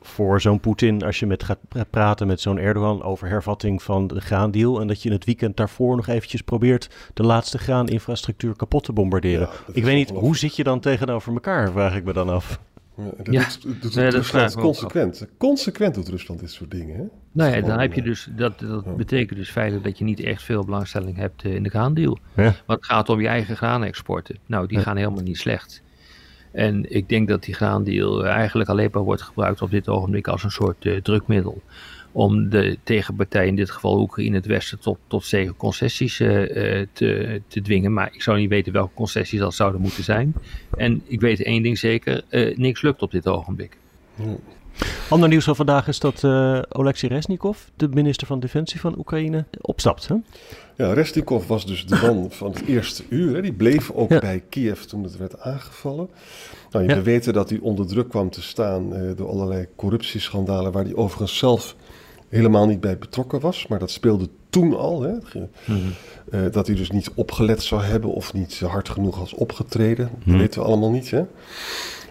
voor 0.00 0.40
zo'n 0.40 0.60
Poetin 0.60 1.02
als 1.04 1.18
je 1.18 1.26
met 1.26 1.42
gaat 1.42 1.58
praten 1.90 2.26
met 2.26 2.40
zo'n 2.40 2.58
Erdogan 2.58 3.02
over 3.02 3.28
hervatting 3.28 3.82
van 3.82 4.06
de 4.06 4.20
graandeal 4.20 4.80
en 4.80 4.86
dat 4.86 5.02
je 5.02 5.08
in 5.08 5.14
het 5.14 5.24
weekend 5.24 5.56
daarvoor 5.56 5.96
nog 5.96 6.06
eventjes 6.06 6.42
probeert 6.42 6.90
de 7.14 7.22
laatste 7.22 7.58
graaninfrastructuur 7.58 8.56
kapot 8.56 8.84
te 8.84 8.92
bombarderen. 8.92 9.48
ik 9.72 9.84
weet 9.84 9.96
niet, 9.96 10.10
hoe 10.10 10.36
zit 10.36 10.56
je 10.56 10.64
dan 10.64 10.80
tegenover 10.80 11.32
elkaar, 11.32 11.72
vraag 11.72 11.96
ik 11.96 12.04
me 12.04 12.12
dan 12.12 12.28
af. 12.28 12.60
Ja, 12.96 13.10
dat 13.16 13.34
ja. 13.34 13.46
doet, 13.62 13.82
doet 13.82 13.94
nee, 13.94 14.08
Rusland 14.08 14.54
consequent. 14.54 15.26
Consequent 15.38 15.94
doet 15.94 16.08
Rusland 16.08 16.40
dit 16.40 16.50
soort 16.50 16.70
dingen. 16.70 16.96
Hè? 16.96 17.04
Nou 17.32 17.54
ja, 17.54 17.60
dan 17.60 17.78
heb 17.80 17.92
je 17.92 18.02
dus, 18.02 18.28
dat, 18.36 18.58
dat 18.58 18.96
betekent 18.96 19.38
dus 19.38 19.50
feitelijk 19.50 19.84
dat 19.84 19.98
je 19.98 20.04
niet 20.04 20.20
echt 20.20 20.42
veel 20.42 20.64
belangstelling 20.64 21.16
hebt 21.16 21.44
eh, 21.44 21.54
in 21.54 21.62
de 21.62 21.68
graandeal. 21.68 22.18
Ja. 22.34 22.42
Want 22.42 22.80
het 22.80 22.84
gaat 22.84 23.08
om 23.08 23.20
je 23.20 23.28
eigen 23.28 23.56
graanexporten. 23.56 24.38
Nou, 24.46 24.66
die 24.66 24.78
gaan 24.78 24.96
helemaal 24.96 25.22
niet 25.22 25.38
slecht. 25.38 25.82
En 26.52 26.94
ik 26.94 27.08
denk 27.08 27.28
dat 27.28 27.42
die 27.42 27.54
graandeal 27.54 28.26
eigenlijk 28.26 28.68
alleen 28.68 28.88
maar 28.92 29.02
wordt 29.02 29.22
gebruikt 29.22 29.62
op 29.62 29.70
dit 29.70 29.88
ogenblik 29.88 30.28
als 30.28 30.44
een 30.44 30.50
soort 30.50 30.84
uh, 30.84 31.00
drukmiddel 31.00 31.62
om 32.14 32.48
de 32.48 32.78
tegenpartij, 32.84 33.46
in 33.46 33.56
dit 33.56 33.70
geval 33.70 34.00
Oekraïne 34.00 34.36
het 34.36 34.46
Westen, 34.46 34.78
tot, 34.80 34.98
tot 35.06 35.28
tegen 35.28 35.56
concessies 35.56 36.20
uh, 36.20 36.28
te, 36.92 37.40
te 37.46 37.60
dwingen. 37.62 37.92
Maar 37.92 38.10
ik 38.12 38.22
zou 38.22 38.38
niet 38.38 38.48
weten 38.48 38.72
welke 38.72 38.94
concessies 38.94 39.40
dat 39.40 39.54
zouden 39.54 39.80
moeten 39.80 40.04
zijn. 40.04 40.34
En 40.76 41.02
ik 41.06 41.20
weet 41.20 41.42
één 41.42 41.62
ding 41.62 41.78
zeker, 41.78 42.22
uh, 42.30 42.56
niks 42.56 42.82
lukt 42.82 43.02
op 43.02 43.10
dit 43.10 43.28
ogenblik. 43.28 43.76
Ander 45.08 45.28
nieuws 45.28 45.44
van 45.44 45.56
vandaag 45.56 45.88
is 45.88 45.98
dat 45.98 46.22
uh, 46.22 46.58
Oleksiy 46.68 47.08
Resnikov, 47.08 47.58
de 47.76 47.88
minister 47.88 48.26
van 48.26 48.40
Defensie 48.40 48.80
van 48.80 48.98
Oekraïne, 48.98 49.44
opstapt. 49.60 50.08
Hè? 50.08 50.14
Ja, 50.76 50.92
Resnikov 50.92 51.46
was 51.46 51.66
dus 51.66 51.86
de 51.86 51.98
man 52.02 52.30
van 52.30 52.50
het 52.50 52.66
eerste 52.66 53.02
uur. 53.08 53.34
Hè. 53.34 53.42
Die 53.42 53.52
bleef 53.52 53.90
ook 53.90 54.08
bij 54.08 54.42
Kiev 54.48 54.80
toen 54.80 55.02
het 55.02 55.16
werd 55.16 55.40
aangevallen. 55.40 56.08
Nou, 56.70 56.84
je 56.84 56.94
ja. 56.94 57.02
weten 57.02 57.32
dat 57.32 57.50
hij 57.50 57.58
onder 57.58 57.86
druk 57.86 58.08
kwam 58.08 58.30
te 58.30 58.42
staan 58.42 58.96
uh, 58.96 59.16
door 59.16 59.28
allerlei 59.28 59.66
corruptieschandalen, 59.76 60.72
waar 60.72 60.84
hij 60.84 60.94
overigens 60.94 61.38
zelf 61.38 61.76
helemaal 62.34 62.66
niet 62.66 62.80
bij 62.80 62.98
betrokken 62.98 63.40
was. 63.40 63.66
Maar 63.66 63.78
dat 63.78 63.90
speelde 63.90 64.28
toen 64.50 64.76
al. 64.76 65.02
Hè? 65.02 65.12
Mhm. 65.12 65.78
Uh, 66.32 66.40
dat 66.50 66.66
hij 66.66 66.76
dus 66.76 66.90
niet 66.90 67.10
opgelet 67.14 67.62
zou 67.62 67.82
hebben 67.82 68.10
of 68.10 68.32
niet 68.32 68.60
hard 68.60 68.88
genoeg 68.88 69.20
als 69.20 69.34
opgetreden. 69.34 70.10
Dat 70.18 70.26
mhm. 70.26 70.38
weten 70.38 70.60
we 70.60 70.66
allemaal 70.66 70.90
niet. 70.90 71.10
Hè? 71.10 71.22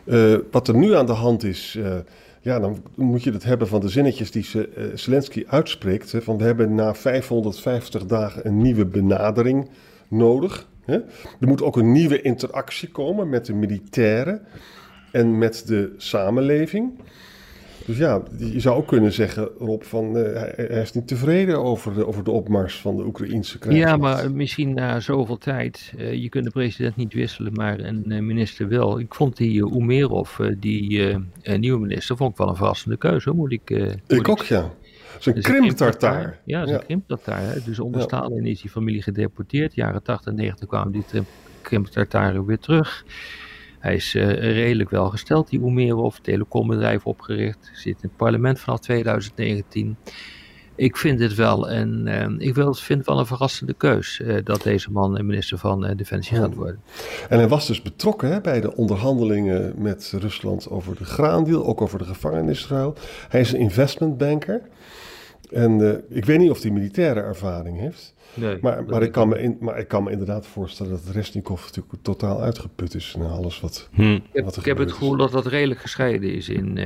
Uh, 0.06 0.40
wat 0.52 0.68
er 0.68 0.76
nu 0.76 0.96
aan 0.96 1.06
de 1.06 1.12
hand 1.12 1.44
is, 1.44 1.76
uh, 1.78 1.94
ja, 2.42 2.60
dan 2.60 2.84
moet 2.96 3.24
je 3.24 3.32
het 3.32 3.44
hebben 3.44 3.68
van 3.68 3.82
de 3.82 3.90
zinnetjes 3.90 4.32
die 4.32 4.46
Zelensky 4.94 5.44
uitspreekt. 5.48 6.12
Hè? 6.12 6.22
Van 6.22 6.38
we 6.38 6.44
hebben 6.44 6.76
na 6.76 6.96
550 6.96 8.06
dagen 8.06 8.48
een 8.48 8.62
nieuwe 8.62 8.86
benadering 8.86 9.70
nodig. 10.08 10.68
Hè? 10.86 10.96
Er 11.40 11.48
moet 11.48 11.62
ook 11.62 11.78
een 11.78 11.92
nieuwe 11.92 12.22
interactie 12.22 12.90
komen 12.90 13.30
met 13.30 13.46
de 13.46 13.54
militairen 13.54 14.42
en 15.12 15.38
met 15.38 15.68
de 15.68 15.94
samenleving. 15.98 16.92
Dus 17.86 17.98
ja, 17.98 18.22
je 18.38 18.60
zou 18.60 18.78
ook 18.78 18.88
kunnen 18.88 19.12
zeggen, 19.12 19.50
Rob, 19.58 19.82
van 19.82 20.18
uh, 20.18 20.24
hij, 20.34 20.82
is 20.82 20.92
niet 20.92 21.08
tevreden 21.08 21.64
over 21.64 21.94
de, 21.94 22.08
over 22.08 22.24
de 22.24 22.32
opmars 22.32 22.76
van 22.76 22.96
de 22.96 23.06
Oekraïnse 23.06 23.60
krijgsmacht. 23.60 23.90
Ja, 23.90 23.98
maar 23.98 24.32
misschien 24.32 24.74
na 24.74 25.00
zoveel 25.00 25.38
tijd, 25.38 25.94
uh, 25.98 26.14
je 26.14 26.30
kunt 26.30 26.46
de 26.46 26.52
president 26.52 26.96
niet 26.96 27.14
wisselen, 27.14 27.54
maar 27.54 27.80
een 27.80 28.04
uh, 28.08 28.20
minister 28.20 28.68
wel. 28.68 29.00
Ik 29.00 29.14
vond 29.14 29.38
die 29.38 29.76
Umerov, 29.76 30.40
die 30.58 31.18
nieuwe 31.58 31.80
minister, 31.80 32.18
vond 32.18 32.32
ik 32.32 32.38
wel 32.38 32.50
een 32.50 32.56
verrassende 32.56 32.98
keuze, 32.98 33.32
moet 33.32 33.52
ik... 33.52 33.70
ik 34.08 34.30
ook, 34.30 34.44
ja. 34.44 34.72
Zijn 35.20 35.36
dus 35.36 35.44
krimtartaar. 35.44 36.40
Ja, 36.46 36.66
zijn 36.66 36.80
ja. 36.80 36.84
krimtartaar. 36.86 37.58
Dus 37.66 37.80
onder. 37.80 38.02
Stalin 38.02 38.46
is 38.46 38.62
die 38.62 38.70
familie 38.70 39.02
gedeporteerd. 39.02 39.76
Jaren 39.76 40.04
80 40.04 40.28
en 40.28 40.36
90 40.36 40.68
kwamen 40.68 40.92
die 40.92 41.04
krimtartaren 41.62 42.46
weer 42.46 42.60
terug. 42.60 43.06
Hij 43.84 43.96
is 43.96 44.14
redelijk 44.14 44.90
wel 44.90 45.10
gesteld, 45.10 45.50
die 45.50 45.60
Umerov, 45.60 46.16
telecombedrijf 46.16 47.06
opgericht. 47.06 47.72
Zit 47.74 47.86
in 47.86 47.98
het 48.02 48.18
parlement 48.18 48.60
vanaf 48.60 48.80
2019 48.80 49.98
ik 50.76 50.98
vind 50.98 51.20
het 51.20 51.36
wel 51.36 51.72
een, 51.72 52.08
uh, 52.08 52.48
ik 52.48 52.56
wil, 52.56 52.74
vind 52.74 53.06
wel 53.06 53.20
een 53.20 53.26
verrassende 53.26 53.74
keus 53.74 54.20
uh, 54.20 54.38
dat 54.44 54.62
deze 54.62 54.92
man 54.92 55.12
minister 55.12 55.58
van 55.58 55.94
Defensie 55.96 56.38
gaat 56.38 56.56
worden. 56.56 56.82
En 57.30 57.38
hij 57.38 57.48
was 57.48 57.68
dus 57.68 57.82
betrokken 57.82 58.32
hè, 58.32 58.42
bij 58.42 58.62
de 58.62 58.76
onderhandelingen 58.76 59.74
met 59.78 60.14
Rusland 60.20 60.70
over 60.70 60.96
de 60.96 61.06
graandeal, 61.06 61.66
ook 61.66 61.82
over 61.82 61.98
de 61.98 62.06
gevangenisruil. 62.06 62.96
Hij 63.30 63.40
is 63.40 63.52
een 63.52 63.60
investmentbanker. 63.60 64.62
En 65.54 66.04
ik 66.10 66.26
weet 66.26 66.40
niet 66.40 66.50
of 66.50 66.62
hij 66.62 66.72
militaire 66.72 67.20
ervaring 67.20 67.80
heeft. 67.80 68.14
Nee, 68.34 68.58
maar, 68.62 68.84
maar, 68.84 69.04
ik 69.04 69.12
kan 69.12 69.28
me 69.28 69.42
in, 69.42 69.58
maar 69.60 69.80
ik 69.80 69.88
kan 69.88 70.04
me 70.04 70.12
inderdaad 70.12 70.48
voorstellen 70.48 70.92
dat 70.92 71.14
Resnikov 71.14 71.64
natuurlijk 71.66 71.96
totaal 72.02 72.42
uitgeput 72.42 72.96
is 72.96 73.16
na 73.18 73.26
alles 73.26 73.60
wat, 73.60 73.90
hm. 73.92 74.20
wat 74.34 74.56
er 74.56 74.60
Ik, 74.60 74.66
heb 74.66 74.78
het 74.78 74.92
gevoel 74.92 75.18
dat 75.18 75.32
dat 75.32 75.46
redelijk 75.46 75.80
gescheiden 75.80 76.34
is 76.34 76.50
in, 76.50 76.78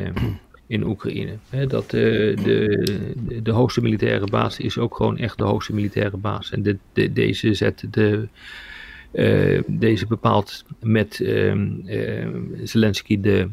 in 0.68 0.84
Oekraïne. 0.84 1.38
dat 1.68 1.90
de, 1.90 2.36
de, 2.44 3.42
de 3.44 3.52
hoogste 3.52 3.82
militaire 3.82 4.26
baas 4.26 4.60
is 4.60 4.78
ook 4.78 4.96
gewoon 4.96 5.18
echt 5.18 5.38
de 5.38 5.44
hoogste 5.44 5.74
militaire 5.74 6.18
baas. 6.18 6.52
En 6.52 6.64
de, 6.64 6.78
de, 6.94 7.14
deze 7.14 7.54
zet 7.54 7.88
de. 7.92 8.28
Uh, 9.14 9.62
deze 9.68 10.08
bepaalt 10.08 10.66
met 10.80 11.20
uh, 11.20 11.54
uh, 11.86 12.28
Zelensky 12.64 13.22
de, 13.22 13.50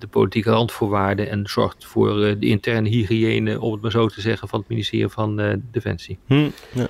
de 0.00 0.06
politieke 0.06 0.50
randvoorwaarden 0.50 1.30
en 1.30 1.46
zorgt 1.46 1.86
voor 1.86 2.14
de 2.14 2.46
interne 2.46 2.88
hygiëne, 2.88 3.60
om 3.60 3.72
het 3.72 3.82
maar 3.82 3.90
zo 3.90 4.08
te 4.08 4.20
zeggen, 4.20 4.48
van 4.48 4.58
het 4.58 4.68
ministerie 4.68 5.08
van 5.08 5.60
Defensie. 5.70 6.18
Hm, 6.26 6.48
ja. 6.72 6.88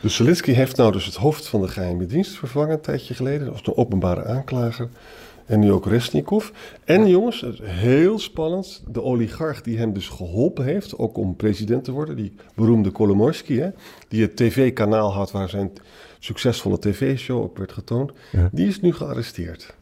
Dus 0.00 0.14
Zelensky 0.14 0.52
heeft 0.52 0.76
nou 0.76 0.92
dus 0.92 1.04
het 1.04 1.14
hoofd 1.14 1.48
van 1.48 1.60
de 1.60 1.68
geheime 1.68 2.06
dienst 2.06 2.36
vervangen 2.36 2.70
een 2.70 2.80
tijdje 2.80 3.14
geleden, 3.14 3.52
als 3.52 3.62
de 3.62 3.76
openbare 3.76 4.24
aanklager. 4.24 4.88
En 5.46 5.60
nu 5.60 5.72
ook 5.72 5.86
Resnikov. 5.86 6.50
En 6.84 7.08
jongens, 7.08 7.44
heel 7.62 8.18
spannend, 8.18 8.82
de 8.86 9.02
oligarch 9.02 9.62
die 9.62 9.78
hem 9.78 9.92
dus 9.92 10.08
geholpen 10.08 10.64
heeft, 10.64 10.98
ook 10.98 11.16
om 11.16 11.36
president 11.36 11.84
te 11.84 11.92
worden, 11.92 12.16
die 12.16 12.34
beroemde 12.54 12.90
Kolomorski, 12.90 13.60
hè, 13.60 13.70
die 14.08 14.22
het 14.22 14.36
tv-kanaal 14.36 15.12
had 15.12 15.30
waar 15.30 15.48
zijn 15.48 15.72
succesvolle 16.18 16.78
tv-show 16.78 17.42
ook 17.42 17.58
werd 17.58 17.72
getoond, 17.72 18.12
die 18.52 18.66
is 18.66 18.80
nu 18.80 18.92
gearresteerd. 18.92 19.74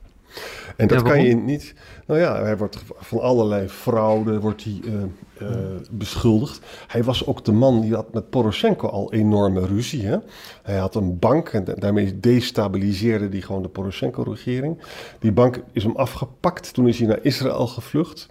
En 0.77 0.89
dat 0.89 1.03
kan 1.03 1.23
je 1.23 1.35
niet. 1.35 1.75
Nou 2.07 2.21
ja, 2.21 2.43
hij 2.43 2.57
wordt 2.57 2.79
van 2.99 3.21
allerlei 3.21 3.69
fraude 3.69 4.41
wordt 4.41 4.65
hij, 4.65 4.81
uh, 4.85 4.93
uh, 5.43 5.57
beschuldigd. 5.91 6.61
Hij 6.87 7.05
was 7.05 7.27
ook 7.27 7.45
de 7.45 7.53
man 7.53 7.81
die 7.81 7.95
had 7.95 8.13
met 8.13 8.31
Poroshenko 8.31 8.89
al 8.89 9.13
enorme 9.13 9.67
ruzie. 9.67 10.07
Hè? 10.07 10.17
Hij 10.63 10.77
had 10.77 10.95
een 10.95 11.19
bank 11.19 11.49
en 11.49 11.65
daarmee 11.79 12.21
destabiliseerde 12.21 13.29
hij 13.29 13.41
gewoon 13.41 13.63
de 13.63 13.69
Poroshenko-regering. 13.69 14.79
Die 15.19 15.33
bank 15.33 15.63
is 15.73 15.83
hem 15.83 15.97
afgepakt. 15.97 16.75
Toen 16.75 16.89
is 16.89 16.99
hij 16.99 17.07
naar 17.07 17.19
Israël 17.23 17.67
gevlucht. 17.67 18.29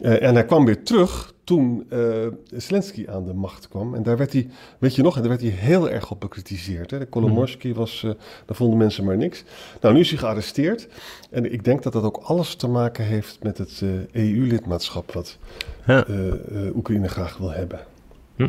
Uh, 0.00 0.22
en 0.22 0.34
hij 0.34 0.44
kwam 0.44 0.64
weer 0.64 0.82
terug 0.82 1.34
toen 1.44 1.86
uh, 1.92 2.26
Zelensky 2.52 3.06
aan 3.08 3.24
de 3.24 3.34
macht 3.34 3.68
kwam. 3.68 3.94
En 3.94 4.02
daar 4.02 4.16
werd 4.16 4.32
hij, 4.32 4.48
weet 4.78 4.94
je 4.94 5.02
nog, 5.02 5.14
en 5.14 5.20
daar 5.20 5.30
werd 5.30 5.42
hij 5.42 5.50
heel 5.50 5.90
erg 5.90 6.10
op 6.10 6.20
bekritiseerd. 6.20 6.90
Hè? 6.90 6.98
De 6.98 7.06
Kolomorski 7.06 7.74
was, 7.74 8.02
uh, 8.02 8.12
daar 8.46 8.56
vonden 8.56 8.78
mensen 8.78 9.04
maar 9.04 9.16
niks. 9.16 9.44
Nou, 9.80 9.94
nu 9.94 10.00
is 10.00 10.10
hij 10.10 10.18
gearresteerd. 10.18 10.88
En 11.30 11.52
ik 11.52 11.64
denk 11.64 11.82
dat 11.82 11.92
dat 11.92 12.02
ook 12.02 12.16
alles 12.22 12.54
te 12.54 12.68
maken 12.68 13.04
heeft 13.04 13.38
met 13.42 13.58
het 13.58 13.82
EU-lidmaatschap 14.12 15.12
wat 15.12 15.38
ja. 15.88 16.04
Oekraïne 16.74 17.08
graag 17.08 17.36
wil 17.36 17.50
hebben. 17.50 17.80
Hm. 18.36 18.48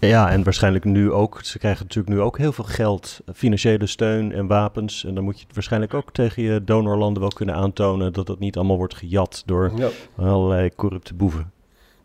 Ja, 0.00 0.30
en 0.30 0.44
waarschijnlijk 0.44 0.84
nu 0.84 1.12
ook. 1.12 1.40
Ze 1.42 1.58
krijgen 1.58 1.82
natuurlijk 1.82 2.14
nu 2.14 2.20
ook 2.20 2.38
heel 2.38 2.52
veel 2.52 2.64
geld, 2.64 3.20
financiële 3.34 3.86
steun 3.86 4.32
en 4.32 4.46
wapens. 4.46 5.04
En 5.04 5.14
dan 5.14 5.24
moet 5.24 5.38
je 5.38 5.44
het 5.46 5.54
waarschijnlijk 5.54 5.94
ook 5.94 6.12
tegen 6.12 6.42
je 6.42 6.64
donorlanden 6.64 7.22
wel 7.22 7.30
kunnen 7.30 7.54
aantonen 7.54 8.12
dat 8.12 8.26
dat 8.26 8.38
niet 8.38 8.56
allemaal 8.56 8.76
wordt 8.76 8.94
gejat 8.94 9.42
door 9.46 9.72
ja. 9.76 9.88
allerlei 10.16 10.70
corrupte 10.76 11.14
boeven. 11.14 11.52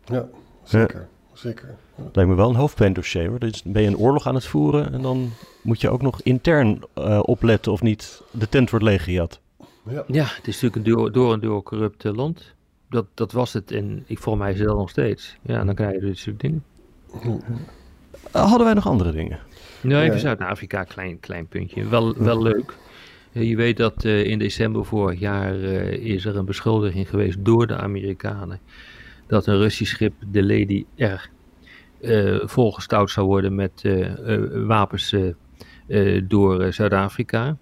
Ja, 0.04 0.28
zeker. 0.62 1.08
zeker. 1.32 1.74
Lijkt 2.12 2.30
me 2.30 2.36
wel 2.36 2.48
een 2.48 2.54
hoofdpijndossier 2.54 3.28
hoor. 3.28 3.38
Dus 3.38 3.62
ben 3.62 3.82
je 3.82 3.88
een 3.88 3.98
oorlog 3.98 4.26
aan 4.26 4.34
het 4.34 4.46
voeren 4.46 4.92
en 4.92 5.02
dan 5.02 5.32
moet 5.62 5.80
je 5.80 5.90
ook 5.90 6.02
nog 6.02 6.20
intern 6.22 6.82
uh, 6.98 7.20
opletten 7.22 7.72
of 7.72 7.82
niet 7.82 8.22
de 8.30 8.48
tent 8.48 8.70
wordt 8.70 8.84
leeggejat. 8.84 9.40
Ja. 9.88 10.04
ja, 10.06 10.24
het 10.24 10.46
is 10.46 10.60
natuurlijk 10.60 10.76
een 10.76 10.92
door, 10.92 11.12
door 11.12 11.32
en 11.32 11.40
door 11.40 11.62
corrupt 11.62 12.04
land. 12.04 12.54
Dat, 12.96 13.06
dat 13.14 13.32
was 13.32 13.52
het 13.52 13.70
en 13.70 14.04
ik 14.06 14.18
voor 14.18 14.38
mij 14.38 14.54
zelf 14.54 14.78
nog 14.78 14.90
steeds. 14.90 15.36
Ja, 15.42 15.64
dan 15.64 15.74
krijg 15.74 15.92
je 15.92 16.00
dit 16.00 16.18
soort 16.18 16.40
dingen. 16.40 16.64
Uh, 17.24 17.40
hadden 18.32 18.64
wij 18.64 18.74
nog 18.74 18.86
andere 18.86 19.12
dingen? 19.12 19.38
Nee, 19.80 20.02
even 20.02 20.20
Zuid-Afrika, 20.20 20.84
klein, 20.84 21.20
klein 21.20 21.46
puntje. 21.46 21.88
Wel, 21.88 22.14
wel 22.16 22.42
leuk. 22.42 22.74
Je 23.32 23.56
weet 23.56 23.76
dat 23.76 24.04
uh, 24.04 24.24
in 24.24 24.38
december 24.38 24.84
vorig 24.84 25.20
jaar 25.20 25.54
is 25.90 26.24
er 26.24 26.36
een 26.36 26.44
beschuldiging 26.44 27.08
geweest 27.08 27.44
door 27.44 27.66
de 27.66 27.76
Amerikanen 27.76 28.60
dat 29.26 29.46
een 29.46 29.58
Russisch 29.58 29.92
schip, 29.92 30.14
de 30.30 30.42
Lady 30.42 30.84
R, 30.96 31.28
uh, 32.00 32.40
volgestouwd 32.44 33.10
zou 33.10 33.26
worden 33.26 33.54
met 33.54 33.82
uh, 33.82 34.18
uh, 34.26 34.66
wapens 34.66 35.14
door 36.24 36.72
Zuid-Afrika. 36.72 37.56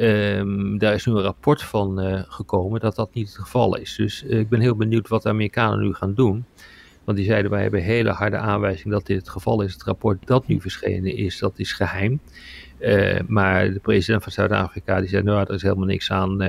Um, 0.00 0.78
daar 0.78 0.94
is 0.94 1.06
nu 1.06 1.12
een 1.12 1.22
rapport 1.22 1.62
van 1.62 1.98
gekomen 2.28 2.80
dat 2.80 2.96
dat 2.96 3.14
niet 3.14 3.26
het 3.26 3.38
geval 3.38 3.76
is. 3.76 3.96
Dus 3.96 4.22
ik 4.22 4.48
ben 4.48 4.60
heel 4.60 4.76
benieuwd 4.76 5.08
wat 5.08 5.22
de 5.22 5.28
Amerikanen 5.28 5.80
nu 5.80 5.94
gaan 5.94 6.14
doen. 6.14 6.44
Want 7.04 7.16
die 7.16 7.26
zeiden 7.26 7.50
wij 7.50 7.62
hebben 7.62 7.82
hele 7.82 8.10
harde 8.10 8.36
aanwijzing 8.36 8.92
dat 8.92 9.06
dit 9.06 9.16
het 9.16 9.28
geval 9.28 9.62
is. 9.62 9.72
Het 9.72 9.82
rapport 9.82 10.26
dat 10.26 10.46
nu 10.46 10.60
verschenen 10.60 11.16
is, 11.16 11.38
dat 11.38 11.58
is 11.58 11.72
geheim. 11.72 12.20
maar 13.26 13.72
de 13.72 13.80
president 13.82 14.22
van 14.22 14.32
Zuid-Afrika 14.32 15.00
die 15.00 15.08
zei 15.08 15.22
nou 15.22 15.40
er 15.40 15.54
is 15.54 15.62
helemaal 15.62 15.86
niks 15.86 16.10
aan, 16.10 16.42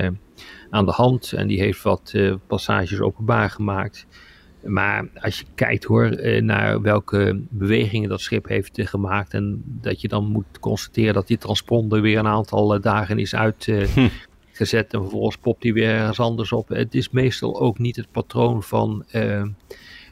aan 0.70 0.86
de 0.86 0.92
hand. 0.92 1.32
En 1.32 1.46
die 1.46 1.60
heeft 1.60 1.82
wat 1.82 2.14
passages 2.46 3.00
openbaar 3.00 3.50
gemaakt. 3.50 4.06
Maar 4.62 5.08
als 5.14 5.38
je 5.38 5.44
kijkt 5.54 5.84
hoor, 5.84 6.04
eh, 6.04 6.42
naar 6.42 6.80
welke 6.80 7.40
bewegingen 7.48 8.08
dat 8.08 8.20
schip 8.20 8.48
heeft 8.48 8.78
eh, 8.78 8.86
gemaakt. 8.86 9.34
En 9.34 9.62
dat 9.64 10.00
je 10.00 10.08
dan 10.08 10.24
moet 10.24 10.58
constateren 10.60 11.14
dat 11.14 11.26
die 11.26 11.38
transponder 11.38 12.00
weer 12.00 12.18
een 12.18 12.26
aantal 12.26 12.74
eh, 12.74 12.82
dagen 12.82 13.18
is 13.18 13.34
uitgezet. 13.34 14.92
En 14.92 15.00
vervolgens 15.00 15.36
popt 15.36 15.62
die 15.62 15.72
weer 15.72 15.94
ergens 15.94 16.20
anders 16.20 16.52
op. 16.52 16.68
Het 16.68 16.94
is 16.94 17.10
meestal 17.10 17.60
ook 17.60 17.78
niet 17.78 17.96
het 17.96 18.10
patroon 18.10 18.62
van, 18.62 19.04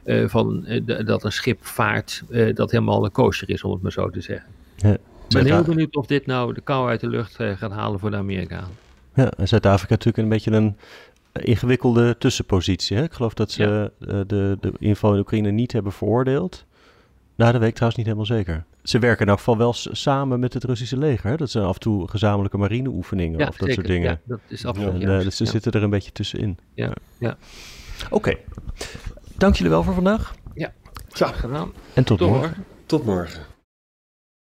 van 0.04 0.66
dat 1.04 1.24
een 1.24 1.32
schip 1.32 1.66
vaart 1.66 2.24
dat 2.54 2.70
helemaal 2.70 3.04
een 3.04 3.12
kosher 3.12 3.50
is, 3.50 3.62
om 3.62 3.72
het 3.72 3.82
maar 3.82 3.92
zo 3.92 4.10
te 4.10 4.20
zeggen. 4.20 4.48
Ja. 4.76 4.92
Ik 4.92 5.34
ben 5.34 5.46
heel 5.46 5.62
benieuwd 5.62 5.96
of 5.96 6.06
dit 6.06 6.26
nou 6.26 6.54
de 6.54 6.60
kou 6.60 6.88
uit 6.88 7.00
de 7.00 7.08
lucht 7.08 7.34
gaat 7.34 7.70
halen 7.70 8.00
voor 8.00 8.10
de 8.10 8.16
Amerikanen. 8.16 8.70
Ja, 9.14 9.30
en 9.36 9.48
Zuid-Afrika 9.48 9.92
natuurlijk 9.92 10.18
een 10.18 10.28
beetje 10.28 10.50
een 10.50 10.76
ingewikkelde 11.38 12.18
tussenpositie. 12.18 12.96
Hè? 12.96 13.02
Ik 13.02 13.12
geloof 13.12 13.34
dat 13.34 13.50
ze 13.50 13.92
eh, 14.00 14.20
de, 14.26 14.56
de 14.60 14.72
inval 14.78 15.12
in 15.12 15.18
Oekraïne 15.18 15.50
niet 15.50 15.72
hebben 15.72 15.92
veroordeeld. 15.92 16.66
Nou, 17.36 17.52
dat 17.52 17.60
weet 17.60 17.68
ik 17.68 17.74
trouwens 17.74 17.98
niet 17.98 18.06
helemaal 18.06 18.38
zeker. 18.38 18.64
Ze 18.82 18.98
werken 18.98 19.22
in 19.22 19.28
elk 19.28 19.38
geval 19.38 19.56
wel 19.56 19.72
samen 19.72 20.40
met 20.40 20.54
het 20.54 20.64
Russische 20.64 20.96
leger. 20.96 21.30
Hè? 21.30 21.36
Dat 21.36 21.50
zijn 21.50 21.64
af 21.64 21.74
en 21.74 21.80
toe 21.80 22.08
gezamenlijke 22.08 22.56
marineoefeningen 22.56 23.38
ja, 23.38 23.48
of 23.48 23.56
dat 23.56 23.72
soort 23.72 23.86
dingen. 23.86 24.10
Ja, 24.10 24.20
dat 24.24 24.40
is 24.46 24.64
absoluut. 24.64 25.02
En, 25.02 25.10
uh, 25.10 25.20
dus 25.20 25.36
ze 25.36 25.46
zitten 25.46 25.72
er 25.72 25.82
een 25.82 25.90
beetje 25.90 26.12
tussenin. 26.12 26.58
Ja, 26.74 26.92
ja. 27.18 27.36
Oké. 28.10 28.36
Dank 29.36 29.54
jullie 29.54 29.72
wel 29.72 29.82
voor 29.82 29.94
vandaag. 29.94 30.34
Ja, 30.54 30.72
graag 31.08 31.40
gedaan. 31.40 31.72
En 31.94 32.04
tot, 32.04 32.18
tot 32.18 32.30
morgen. 32.30 32.64
Tot 32.86 33.04
morgen. 33.04 33.42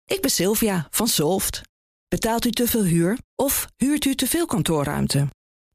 Ik 0.04 0.20
ben 0.20 0.30
Sylvia 0.30 0.86
van 0.90 1.06
Solft. 1.06 1.60
Betaalt 2.08 2.44
u 2.44 2.50
te 2.50 2.66
veel 2.66 2.84
huur 2.84 3.18
of 3.34 3.68
huurt 3.76 4.04
u 4.04 4.14
te 4.14 4.26
veel 4.26 4.46
kantoorruimte? 4.46 5.28